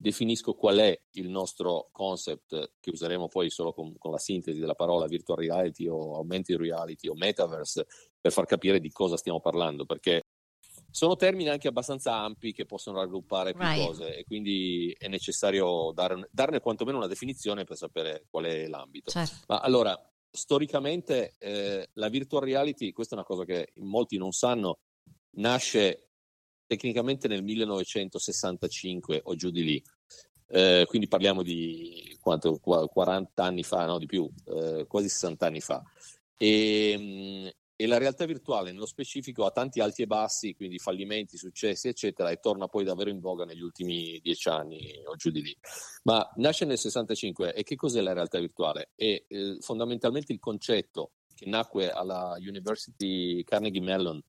[0.03, 4.75] definisco qual è il nostro concept che useremo poi solo con, con, la sintesi della
[4.75, 7.87] parola virtual reality o augmented reality o metaverse
[8.21, 10.23] per far capire di cosa stiamo parlando perché
[10.91, 13.87] sono termini anche abbastanza ampi che possono raggruppare più right.
[13.87, 19.11] cose e quindi è necessario dare, darne quantomeno una definizione per sapere qual è l'ambito.
[19.11, 19.37] Certo.
[19.47, 19.99] Ma allora,
[20.31, 24.81] storicamente eh, la virtual reality, questa è una cosa che molti non sanno,
[25.37, 26.12] nasce
[26.73, 29.83] tecnicamente nel 1965 o giù di lì.
[30.47, 35.61] Eh, quindi parliamo di quanto, 40 anni fa, no di più, eh, quasi 60 anni
[35.61, 35.83] fa.
[36.39, 41.37] E, mm, e, la realtà virtuale nello specifico ha tanti alti e bassi, quindi fallimenti,
[41.37, 45.43] successi, eccetera, e torna poi davvero in voga negli ultimi dieci anni o giù di
[45.43, 45.57] lì.
[46.05, 48.93] Ma nasce nel 65 e che cos'è la realtà virtuale?
[48.95, 54.23] È eh, fondamentalmente il concetto che nacque alla University Carnegie Mellon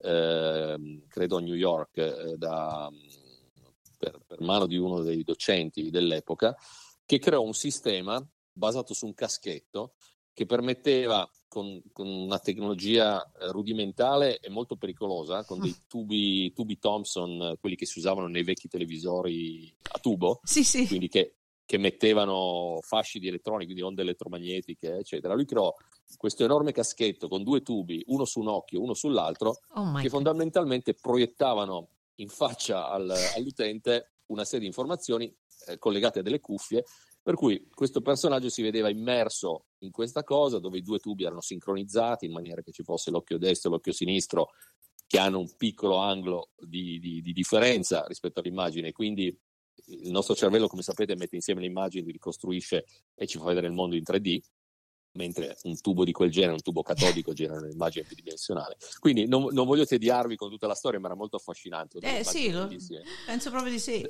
[0.00, 2.90] eh, credo a New York, eh, da,
[3.98, 6.56] per mano di uno dei docenti dell'epoca,
[7.04, 9.94] che creò un sistema basato su un caschetto
[10.32, 16.78] che permetteva con, con, una tecnologia eh, rudimentale e molto pericolosa, con dei tubi, tubi,
[16.78, 20.86] Thompson, quelli che si usavano nei vecchi televisori a tubo, sì, sì.
[20.86, 21.34] quindi che,
[21.66, 25.34] che, mettevano fasci di elettroni, quindi onde elettromagnetiche, eccetera.
[25.34, 25.74] Lui creò
[26.16, 30.94] questo enorme caschetto con due tubi, uno su un occhio, uno sull'altro, oh che fondamentalmente
[30.94, 35.34] proiettavano in faccia al, all'utente una serie di informazioni
[35.66, 36.84] eh, collegate a delle cuffie
[37.22, 41.42] per cui questo personaggio si vedeva immerso in questa cosa dove i due tubi erano
[41.42, 44.50] sincronizzati in maniera che ci fosse l'occhio destro e l'occhio sinistro
[45.06, 48.92] che hanno un piccolo angolo di, di, di differenza rispetto all'immagine.
[48.92, 49.36] Quindi
[49.86, 53.72] il nostro cervello, come sapete, mette insieme le immagini, ricostruisce e ci fa vedere il
[53.72, 54.38] mondo in 3D,
[55.12, 58.76] mentre un tubo di quel genere, un tubo catodico, genera un'immagine tridimensionale.
[58.98, 61.98] Quindi non, non, voglio tediarvi con tutta la storia, ma era molto affascinante.
[62.00, 62.68] Eh sì, lo,
[63.26, 64.08] penso proprio di sì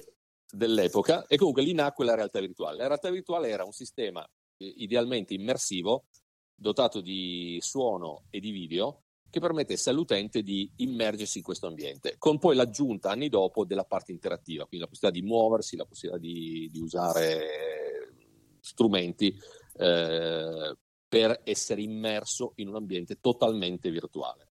[0.52, 2.78] dell'epoca e comunque lì nacque la realtà virtuale.
[2.78, 6.06] La realtà virtuale era un sistema eh, idealmente immersivo,
[6.54, 12.38] dotato di suono e di video, che permettesse all'utente di immergersi in questo ambiente, con
[12.38, 16.68] poi l'aggiunta anni dopo della parte interattiva, quindi la possibilità di muoversi, la possibilità di,
[16.70, 18.12] di usare
[18.60, 19.34] strumenti
[19.76, 20.76] eh,
[21.11, 24.46] per essere immerso in un ambiente totalmente virtuale.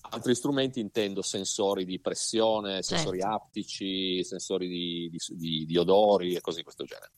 [0.00, 3.34] Altri strumenti intendo sensori di pressione, sensori certo.
[3.34, 7.12] aptici, sensori di, di, di, odori e cose di questo genere.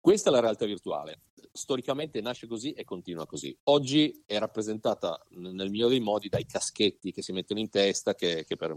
[0.00, 1.24] Questa è la realtà virtuale.
[1.52, 3.54] Storicamente nasce così e continua così.
[3.64, 8.44] Oggi è rappresentata nel migliore dei modi dai caschetti che si mettono in testa, che,
[8.44, 8.74] che per,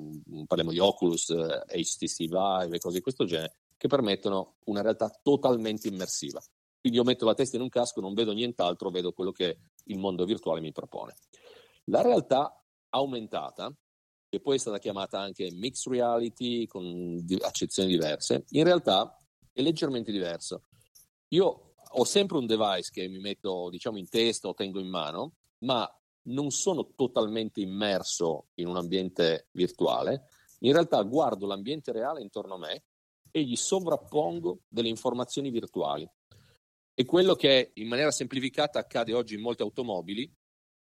[0.47, 5.87] parliamo di Oculus, HTC Vive e cose di questo genere, che permettono una realtà totalmente
[5.87, 6.43] immersiva.
[6.83, 9.97] Quindi io metto la testa in un casco, non vedo nient'altro, vedo quello che il
[9.97, 11.15] mondo virtuale mi propone.
[11.85, 13.73] La realtà aumentata,
[14.27, 19.17] che poi è stata chiamata anche mixed reality con accezioni diverse, in realtà
[19.53, 20.63] è leggermente diverso.
[21.29, 25.35] Io ho sempre un device che mi metto diciamo in testa o tengo in mano,
[25.59, 25.89] ma
[26.23, 30.27] non sono totalmente immerso in un ambiente virtuale,
[30.59, 32.83] in realtà guardo l'ambiente reale intorno a me
[33.31, 36.05] e gli sovrappongo delle informazioni virtuali.
[36.95, 40.31] E quello che in maniera semplificata accade oggi in molte automobili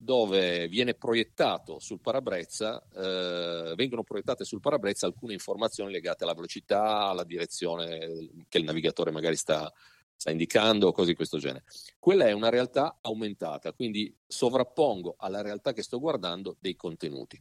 [0.03, 7.09] dove viene proiettato sul parabrezza, eh, vengono proiettate sul parabrezza alcune informazioni legate alla velocità,
[7.09, 9.71] alla direzione che il navigatore magari sta,
[10.17, 11.65] sta indicando, cose di questo genere.
[11.99, 17.39] Quella è una realtà aumentata, quindi sovrappongo alla realtà che sto guardando dei contenuti.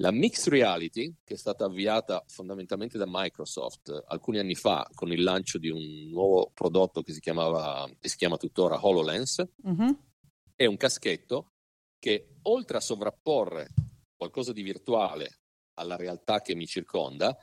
[0.00, 5.22] La mixed reality, che è stata avviata fondamentalmente da Microsoft alcuni anni fa con il
[5.22, 9.90] lancio di un nuovo prodotto che si, chiamava, che si chiama tuttora HoloLens, mm-hmm.
[10.56, 11.52] è un caschetto
[11.98, 13.74] che oltre a sovrapporre
[14.16, 15.40] qualcosa di virtuale
[15.74, 17.36] alla realtà che mi circonda,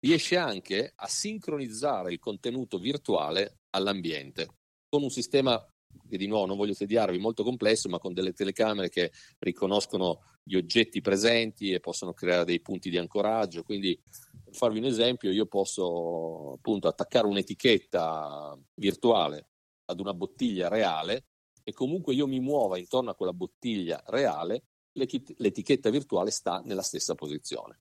[0.00, 4.48] riesce anche a sincronizzare il contenuto virtuale all'ambiente
[4.88, 5.62] con un sistema
[6.08, 10.56] che di nuovo non voglio tediarvi, molto complesso, ma con delle telecamere che riconoscono gli
[10.56, 13.62] oggetti presenti e possono creare dei punti di ancoraggio.
[13.62, 14.00] Quindi,
[14.44, 19.48] per farvi un esempio, io posso appunto attaccare un'etichetta virtuale
[19.86, 21.26] ad una bottiglia reale
[21.62, 27.14] e comunque io mi muova intorno a quella bottiglia reale, l'etichetta virtuale sta nella stessa
[27.14, 27.80] posizione.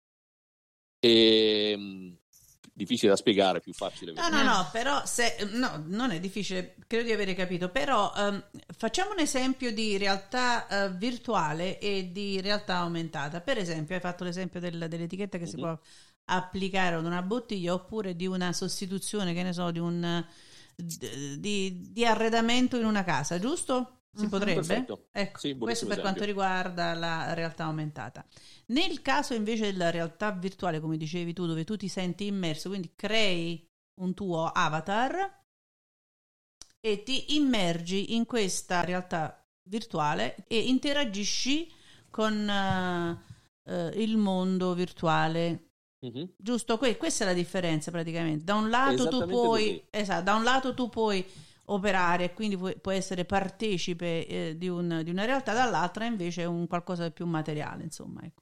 [1.00, 2.18] E, ehm,
[2.78, 4.14] difficile da spiegare, più facile.
[4.14, 8.44] No, no, no, però se, no, non è difficile, credo di avere capito, però um,
[8.78, 13.42] facciamo un esempio di realtà uh, virtuale e di realtà aumentata.
[13.42, 15.54] Per esempio, hai fatto l'esempio del, dell'etichetta che mm-hmm.
[15.54, 15.62] si mhm.
[15.62, 15.80] può
[16.26, 20.24] applicare ad una bottiglia oppure di una sostituzione, che ne so, di un
[20.80, 23.97] di, di, arredamento in una casa, giusto?
[24.14, 24.54] Si uh-huh, potrebbe?
[24.56, 25.08] Perfetto.
[25.12, 26.02] Ecco, sì, questo per esempio.
[26.02, 28.26] quanto riguarda la realtà aumentata.
[28.68, 32.94] Nel caso invece della realtà virtuale, come dicevi tu, dove tu ti senti immerso, quindi
[32.96, 33.66] crei
[34.02, 35.44] un tuo avatar
[36.80, 41.72] e ti immergi in questa realtà virtuale e interagisci
[42.10, 45.68] con uh, uh, il mondo virtuale
[46.06, 46.26] Mm-hmm.
[46.38, 46.78] Giusto?
[46.78, 48.44] Que- questa è la differenza praticamente.
[48.44, 51.26] Da un lato tu puoi, esatto, da un lato tu puoi
[51.70, 56.46] operare quindi puoi, puoi essere partecipe eh, di, un, di, una realtà, dall'altra invece è
[56.46, 58.22] un qualcosa di più materiale, insomma.
[58.24, 58.42] Ecco.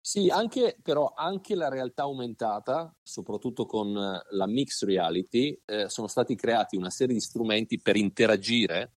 [0.00, 6.36] Sì, anche, però anche la realtà aumentata, soprattutto con la mixed reality, eh, sono stati
[6.36, 8.92] creati una serie di strumenti per interagire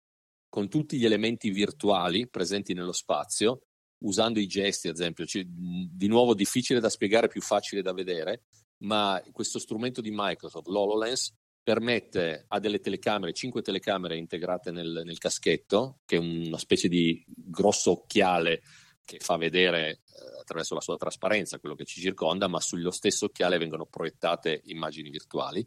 [0.50, 3.62] con tutti gli elementi virtuali presenti nello spazio
[4.04, 5.26] usando i gesti, ad esempio.
[5.26, 8.44] Cioè, di nuovo difficile da spiegare, più facile da vedere,
[8.84, 15.18] ma questo strumento di Microsoft, l'HoloLens, permette a delle telecamere, cinque telecamere integrate nel, nel,
[15.18, 18.62] caschetto, che è una specie di grosso occhiale
[19.04, 23.26] che fa vedere eh, attraverso la sua trasparenza, quello che ci circonda, ma sullo stesso
[23.26, 25.66] occhiale vengono proiettate immagini virtuali.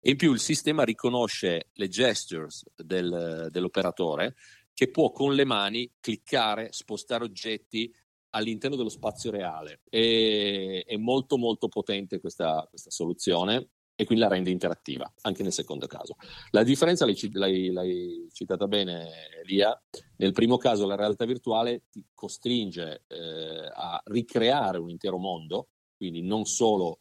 [0.00, 4.34] E in più il sistema riconosce le gestures del, dell'operatore
[4.72, 7.94] che può con le mani cliccare, spostare oggetti
[8.30, 9.82] all'interno dello spazio reale.
[9.88, 13.68] E, è molto molto potente questa, questa soluzione
[14.00, 16.16] e quindi la rende interattiva, anche nel secondo caso.
[16.52, 19.10] La differenza, l'hai, l'hai, l'hai citata bene
[19.44, 19.78] Lia,
[20.16, 26.22] nel primo caso la realtà virtuale ti costringe eh, a ricreare un intero mondo, quindi
[26.22, 27.00] non solo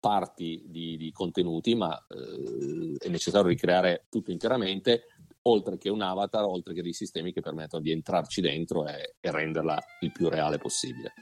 [0.00, 5.08] parti di, di contenuti, ma eh, è necessario ricreare tutto interamente,
[5.42, 9.30] oltre che un avatar, oltre che dei sistemi che permettono di entrarci dentro e, e
[9.30, 11.12] renderla il più reale possibile.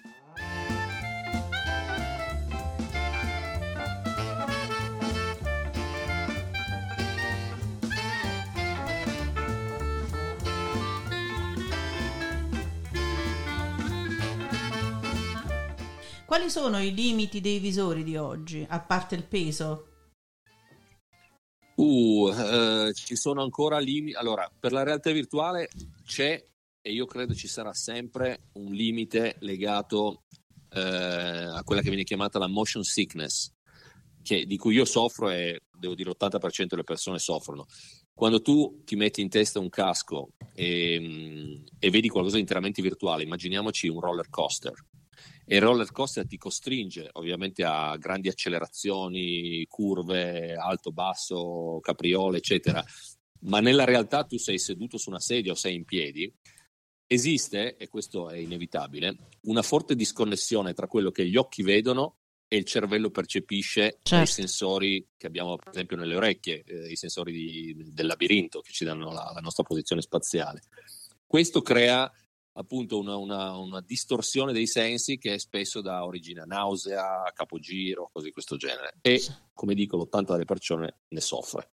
[16.31, 19.87] Quali sono i limiti dei visori di oggi, a parte il peso?
[21.75, 24.17] Uh, eh, ci sono ancora limiti.
[24.17, 25.69] Allora, per la realtà virtuale
[26.05, 26.41] c'è
[26.81, 30.23] e io credo ci sarà sempre un limite legato
[30.73, 33.53] eh, a quella che viene chiamata la motion sickness,
[34.23, 37.67] che, di cui io soffro e devo dire l'80% delle persone soffrono.
[38.15, 43.25] Quando tu ti metti in testa un casco e, e vedi qualcosa di interamente virtuale,
[43.25, 44.75] immaginiamoci un roller coaster
[45.53, 52.85] e il roller coaster ti costringe ovviamente a grandi accelerazioni, curve, alto, basso, capriole, eccetera,
[53.47, 56.33] ma nella realtà tu sei seduto su una sedia o sei in piedi,
[57.05, 59.17] esiste, e questo è inevitabile,
[59.49, 64.23] una forte disconnessione tra quello che gli occhi vedono e il cervello percepisce certo.
[64.23, 68.71] i sensori che abbiamo per esempio nelle orecchie, eh, i sensori di, del labirinto che
[68.71, 70.63] ci danno la, la nostra posizione spaziale.
[71.27, 72.09] Questo crea
[72.53, 78.11] appunto una, una, una, distorsione dei sensi che spesso dà origine a nausea, a capogiro,
[78.13, 78.97] cose di questo genere.
[79.01, 79.23] E
[79.53, 81.71] come dico, l'80% delle persone ne soffre.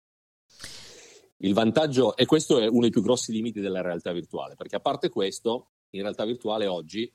[1.38, 4.80] Il vantaggio, e questo è uno dei più grossi limiti della realtà virtuale, perché a
[4.80, 7.12] parte questo, in realtà virtuale oggi,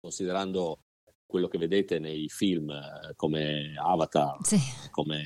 [0.00, 0.80] considerando
[1.26, 4.58] quello che vedete nei film eh, come Avatar, sì.
[4.90, 5.24] come,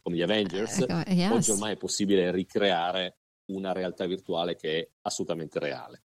[0.00, 1.32] come, gli Avengers, uh, yes.
[1.32, 6.04] oggi ormai è possibile ricreare una realtà virtuale che è assolutamente reale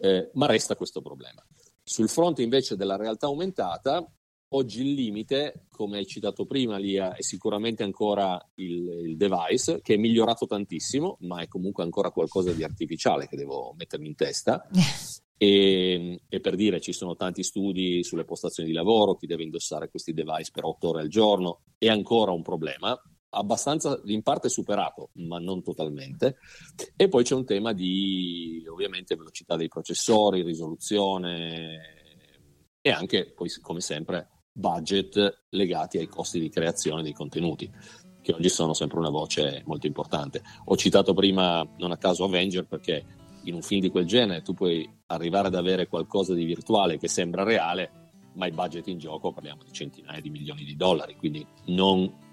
[0.00, 1.44] eh, ma resta questo problema.
[1.82, 4.04] Sul fronte invece della realtà aumentata,
[4.52, 9.94] oggi il limite, come hai citato prima, Lia, è sicuramente ancora il, il, device, che
[9.94, 14.66] è migliorato tantissimo, ma è comunque ancora qualcosa di artificiale che devo mettermi in testa.
[15.42, 19.88] E, e, per dire, ci sono tanti studi sulle postazioni di lavoro, chi deve indossare
[19.88, 22.94] questi device per otto ore al giorno, è ancora un problema
[23.30, 26.36] abbastanza in parte superato, ma non totalmente.
[26.96, 31.98] E poi c'è un tema di ovviamente velocità dei processori, risoluzione
[32.80, 37.70] e anche, poi, come sempre, budget legati ai costi di creazione dei contenuti,
[38.20, 40.42] che oggi sono sempre una voce molto importante.
[40.64, 44.52] Ho citato prima, non a caso, Avenger perché in un film di quel genere tu
[44.52, 49.32] puoi arrivare ad avere qualcosa di virtuale che sembra reale, ma i budget in gioco
[49.32, 52.28] parliamo di centinaia di milioni di dollari, quindi non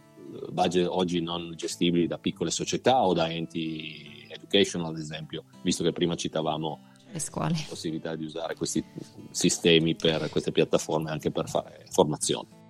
[0.51, 5.91] budget oggi non gestibili da piccole società o da enti educational, ad esempio, visto che
[5.91, 6.95] prima citavamo
[7.63, 8.83] la possibilità di usare questi
[9.31, 12.66] sistemi per queste piattaforme anche per fare formazione.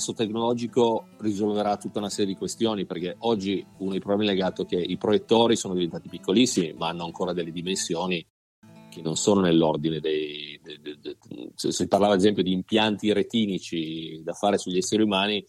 [0.00, 4.64] Progresso tecnologico risolverà tutta una serie di questioni, perché oggi uno dei problemi è legato
[4.64, 8.26] che i proiettori sono diventati piccolissimi, ma hanno ancora delle dimensioni
[8.88, 10.58] che non sono nell'ordine dei...
[10.62, 11.16] dei, dei, dei
[11.54, 15.44] se parlava ad esempio di impianti retinici da fare sugli esseri umani,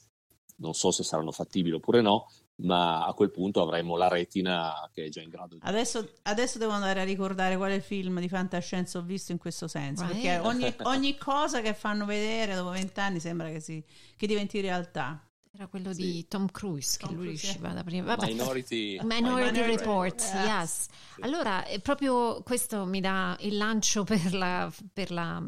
[0.58, 2.28] non so se saranno fattibili oppure no,
[2.62, 5.62] ma a quel punto avremo la retina che è già in grado di...
[5.64, 10.04] Adesso, adesso devo andare a ricordare quale film di fantascienza ho visto in questo senso,
[10.04, 10.22] right.
[10.22, 13.84] perché ogni, ogni, cosa che fanno vedere dopo vent'anni sembra che, si,
[14.16, 15.26] che diventi realtà.
[15.54, 16.02] Era quello sì.
[16.02, 18.16] di Tom Cruise che Tom lui Cruise, riusciva da prima.
[18.16, 18.28] Vabbè.
[18.28, 20.46] Minority, Minority, Minority Report, yes.
[20.46, 20.88] yes.
[21.20, 25.44] Allora, proprio questo mi dà il lancio per la, per la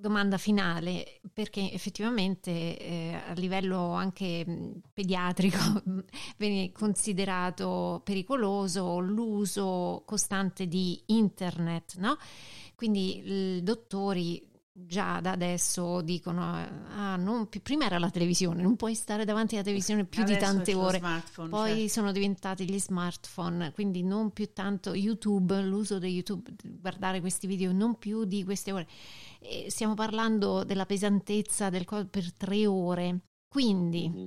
[0.00, 4.44] domanda finale, perché effettivamente eh, a livello anche
[4.92, 5.82] pediatrico
[6.38, 12.16] viene considerato pericoloso l'uso costante di internet, no?
[12.74, 14.48] Quindi i dottori
[14.86, 16.42] già da adesso dicono
[16.96, 20.44] ah, più, prima era la televisione non puoi stare davanti alla televisione più Adesso di
[20.44, 21.00] tante ore
[21.48, 21.88] poi certo.
[21.88, 27.72] sono diventati gli smartphone quindi non più tanto YouTube l'uso di YouTube guardare questi video
[27.72, 28.86] non più di queste ore
[29.40, 34.26] e stiamo parlando della pesantezza del corpo per tre ore quindi mm-hmm.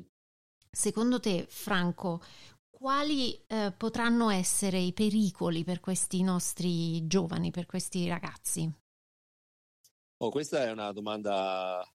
[0.69, 2.21] secondo te Franco
[2.69, 8.81] quali eh, potranno essere i pericoli per questi nostri giovani per questi ragazzi
[10.23, 11.85] Oh, questa è una domanda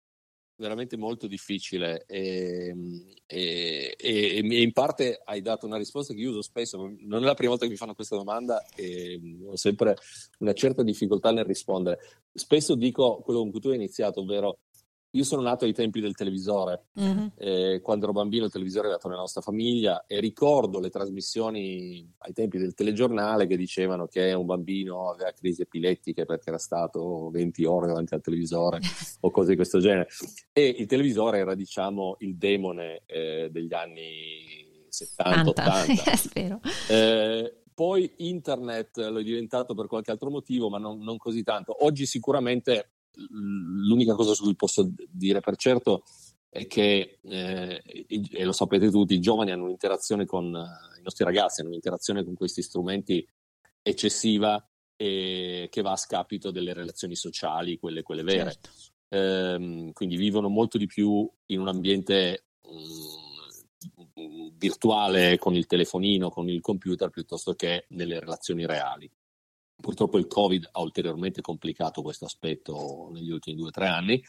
[0.58, 6.30] veramente molto difficile ehm, e, e, e, in parte hai dato una risposta che io
[6.30, 9.96] uso spesso, non è la prima volta che mi fanno questa domanda e ho sempre
[10.40, 11.98] una certa difficoltà nel rispondere.
[12.32, 14.58] Spesso dico quello con cui tu hai iniziato, ovvero
[15.12, 17.26] io sono nato ai tempi del televisore, mm-hmm.
[17.36, 22.12] eh, quando ero bambino il televisore è arrivato nella nostra famiglia e ricordo le trasmissioni
[22.18, 27.30] ai tempi del telegiornale che dicevano che un bambino aveva crisi epilettiche perché era stato
[27.30, 28.80] 20 ore davanti al televisore
[29.20, 30.08] o cose di questo genere.
[30.52, 36.12] E il televisore era diciamo il demone eh, degli anni 70-80.
[36.16, 36.60] Spero.
[36.88, 41.84] Eh, poi internet lo è diventato per qualche altro motivo, ma non, non così tanto.
[41.84, 42.97] Oggi sicuramente
[43.30, 46.04] l'unica cosa su cui posso dire per certo
[46.48, 47.82] è che, eh,
[48.30, 52.34] e lo sapete tutti, i giovani hanno un'interazione con i nostri ragazzi, hanno un'interazione con
[52.34, 53.26] questi strumenti
[53.82, 54.62] eccessiva
[54.96, 58.52] e che va a scapito delle relazioni sociali, quelle, quelle vere.
[58.52, 58.70] Certo.
[59.10, 66.30] Eh, quindi vivono molto di più in un ambiente mh, mm, virtuale con il telefonino,
[66.30, 69.10] con il computer, piuttosto che nelle relazioni reali.
[69.80, 74.22] Purtroppo il Covid ha ulteriormente complicato questo aspetto negli ultimi due o tre anni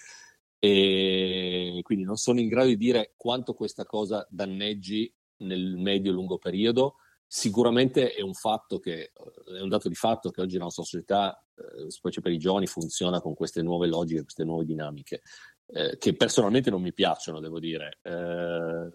[0.59, 6.95] e quindi non sono in grado di dire quanto questa cosa danneggi nel medio-lungo periodo.
[7.25, 11.43] Sicuramente è un fatto che è un dato di fatto che oggi la nostra società,
[11.55, 15.21] eh, specie per i giovani, funziona con queste nuove logiche, queste nuove dinamiche,
[15.67, 17.99] eh, che personalmente non mi piacciono, devo dire.
[18.01, 18.91] Eh,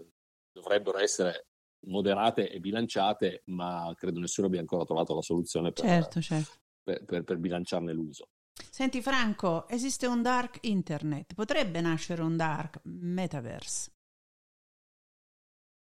[0.53, 1.47] dovrebbero essere
[1.87, 6.51] moderate e bilanciate, ma credo nessuno abbia ancora trovato la soluzione per, certo, certo.
[6.83, 8.29] per, per, per bilanciarne l'uso.
[8.71, 13.93] Senti Franco, esiste un dark internet, potrebbe nascere un dark metaverse?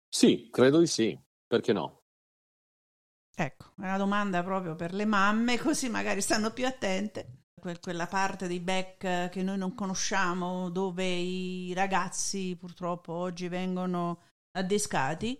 [0.08, 2.04] Sì, credo di sì, perché no?
[3.36, 7.44] Ecco, è una domanda proprio per le mamme, così magari stanno più attente.
[7.82, 14.22] quella parte di back che noi non conosciamo, dove i ragazzi purtroppo oggi vengono
[14.52, 15.40] addescati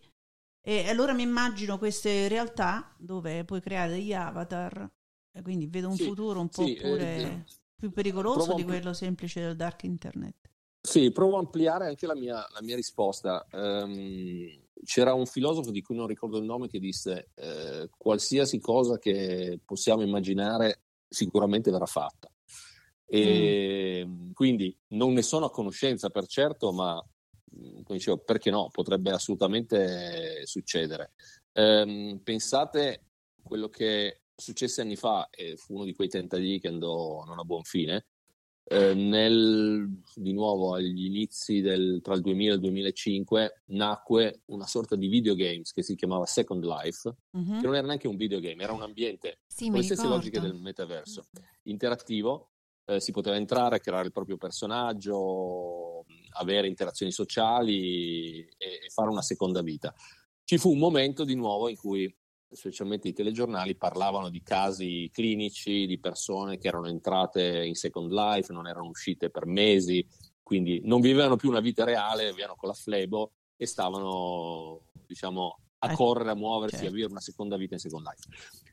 [0.70, 4.88] e allora mi immagino queste realtà dove puoi creare degli avatar,
[5.32, 7.44] e quindi vedo un sì, futuro un po' sì, pure eh,
[7.74, 10.36] più pericoloso di quello semplice del dark internet.
[10.80, 13.48] Sì, provo a ampliare anche la mia, la mia risposta.
[13.52, 14.48] Um,
[14.84, 19.60] c'era un filosofo di cui non ricordo il nome che disse eh, qualsiasi cosa che
[19.66, 22.32] possiamo immaginare sicuramente verrà fatta.
[23.08, 24.32] E mm.
[24.34, 27.04] quindi non ne sono a conoscenza per certo, ma
[27.88, 28.70] dicevo, perché no?
[28.72, 31.12] Potrebbe assolutamente succedere.
[31.54, 33.06] Ehm, pensate
[33.42, 37.44] quello che successe anni fa, e fu uno di quei tentativi che andò non a
[37.44, 38.06] buon fine,
[38.72, 44.68] eh, nel, di nuovo agli inizi del, tra il 2000 e il 2005 nacque una
[44.68, 47.60] sorta di videogames che si chiamava Second Life, mm-hmm.
[47.60, 50.54] che non era neanche un videogame, era un ambiente sì, con le stesse logiche del
[50.54, 51.48] metaverso, mm-hmm.
[51.64, 52.52] interattivo,
[52.86, 59.22] eh, si poteva entrare, creare il proprio personaggio, avere interazioni sociali e, e fare una
[59.22, 59.94] seconda vita.
[60.44, 62.14] Ci fu un momento di nuovo in cui
[62.52, 68.52] specialmente i telegiornali parlavano di casi clinici, di persone che erano entrate in Second Life,
[68.52, 70.06] non erano uscite per mesi,
[70.42, 75.92] quindi non vivevano più una vita reale, vivevano con la flebo e stavano, diciamo, a
[75.92, 76.90] eh, correre, a muoversi, certo.
[76.90, 78.28] a vivere una seconda vita in Second Life.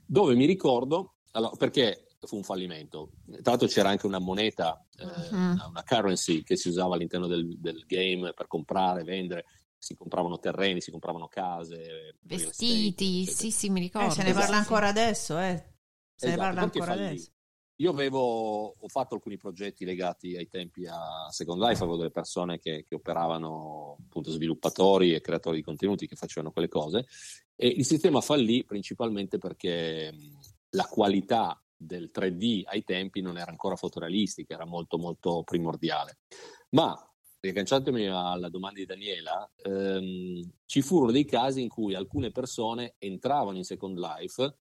[0.07, 3.13] Dove mi ricordo, allora, perché fu un fallimento.
[3.27, 5.69] Tra l'altro c'era anche una moneta, eh, uh-huh.
[5.69, 9.45] una currency che si usava all'interno del, del, game per comprare, vendere.
[9.79, 14.09] Si compravano terreni, si compravano case, vestiti, estate, sì, sì, mi ricordo.
[14.09, 15.75] Eh, se ne parla ancora adesso, eh.
[16.15, 17.31] Se esatto, ne parla ancora adesso.
[17.79, 22.59] Io avevo ho fatto alcuni progetti legati ai tempi a Second Life, avevo delle persone
[22.59, 27.07] che, che, operavano appunto sviluppatori e creatori di contenuti che facevano quelle cose
[27.55, 30.11] e il sistema fallì principalmente perché
[30.71, 36.19] la qualità del 3D ai tempi non era ancora fotorealistica, era molto molto primordiale.
[36.71, 36.95] Ma
[37.41, 43.57] riagganciandomi alla domanda di Daniela, ehm, ci furono dei casi in cui alcune persone entravano
[43.57, 44.59] in Second Life,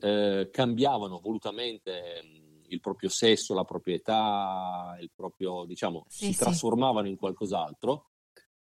[0.00, 2.22] eh, cambiavano volutamente
[2.68, 6.38] il proprio sesso, la proprietà, il proprio, diciamo, sì, si sì.
[6.38, 8.10] trasformavano in qualcos'altro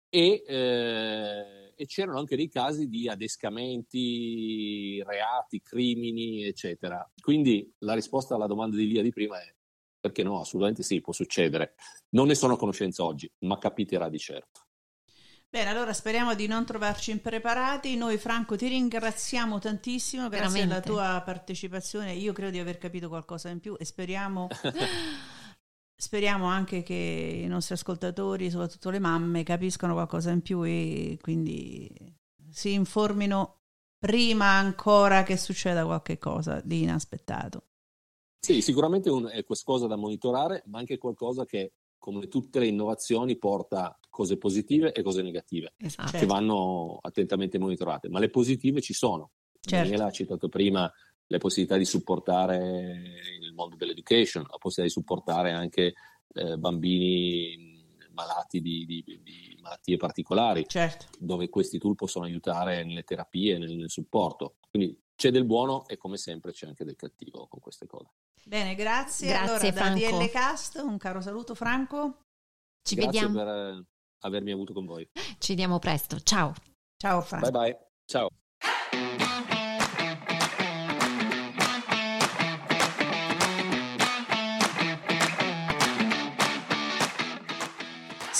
[0.09, 7.09] e, eh, e, c'erano anche dei casi di adescamenti, reati, crimini, eccetera.
[7.21, 9.55] Quindi la risposta alla domanda di Lia di prima è
[10.03, 11.75] perché no, assolutamente sì, può succedere.
[12.11, 14.63] Non ne sono a conoscenza oggi, ma capiterà di certo.
[15.49, 17.95] Bene, allora speriamo di non trovarci impreparati.
[17.95, 20.73] Noi, Franco, ti ringraziamo tantissimo grazie Veramente.
[20.73, 22.15] alla tua partecipazione.
[22.15, 24.49] Io credo di aver capito qualcosa in più e speriamo,
[26.03, 31.89] speriamo anche che i nostri ascoltatori, soprattutto le mamme, capiscano qualcosa in più e quindi
[32.51, 33.59] si informino
[33.97, 37.67] prima ancora che succeda qualche cosa di inaspettato.
[38.41, 43.39] Sì, sicuramente un, è qualcosa da monitorare, ma anche qualcosa che come tutte le innovazioni,
[43.39, 46.19] porta cose positive e cose negative esatto.
[46.19, 48.09] che vanno attentamente monitorate.
[48.09, 49.31] Ma le positive ci sono.
[49.61, 49.85] Certo.
[49.85, 50.93] Daniela ha citato prima
[51.33, 52.59] le possibilità di supportare
[53.41, 55.95] il mondo dell'education, la possibilità di supportare anche
[56.35, 57.81] eh, bambini
[58.13, 61.07] malati di, di, di, malattie particolari, certo.
[61.19, 64.57] dove questi tool possono aiutare nelle terapie, nel, nel supporto.
[64.69, 68.11] Quindi c'è del buono e come sempre c'è anche del cattivo con queste cose.
[68.45, 69.29] Bene, grazie.
[69.29, 70.01] grazie allora, Franco.
[70.01, 72.25] da DL Cast, un caro saluto Franco.
[72.83, 73.39] Ci grazie vediamo.
[73.39, 73.85] per eh,
[74.21, 75.09] avermi avuto con voi.
[75.39, 76.21] Ci vediamo presto.
[76.21, 76.53] Ciao.
[76.99, 77.51] Ciao Franco.
[77.51, 77.87] Bye bye.
[78.05, 78.29] Ciao.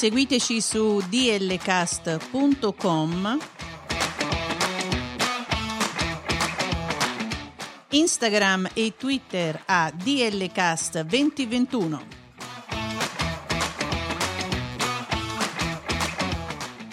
[0.03, 3.39] Seguiteci su dlcast.com
[7.91, 12.01] Instagram e Twitter a DLCast2021.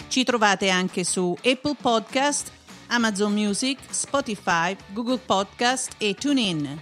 [0.06, 2.52] Ci trovate anche su Apple Podcast,
[2.86, 6.80] Amazon Music, Spotify, Google Podcast e TuneIn.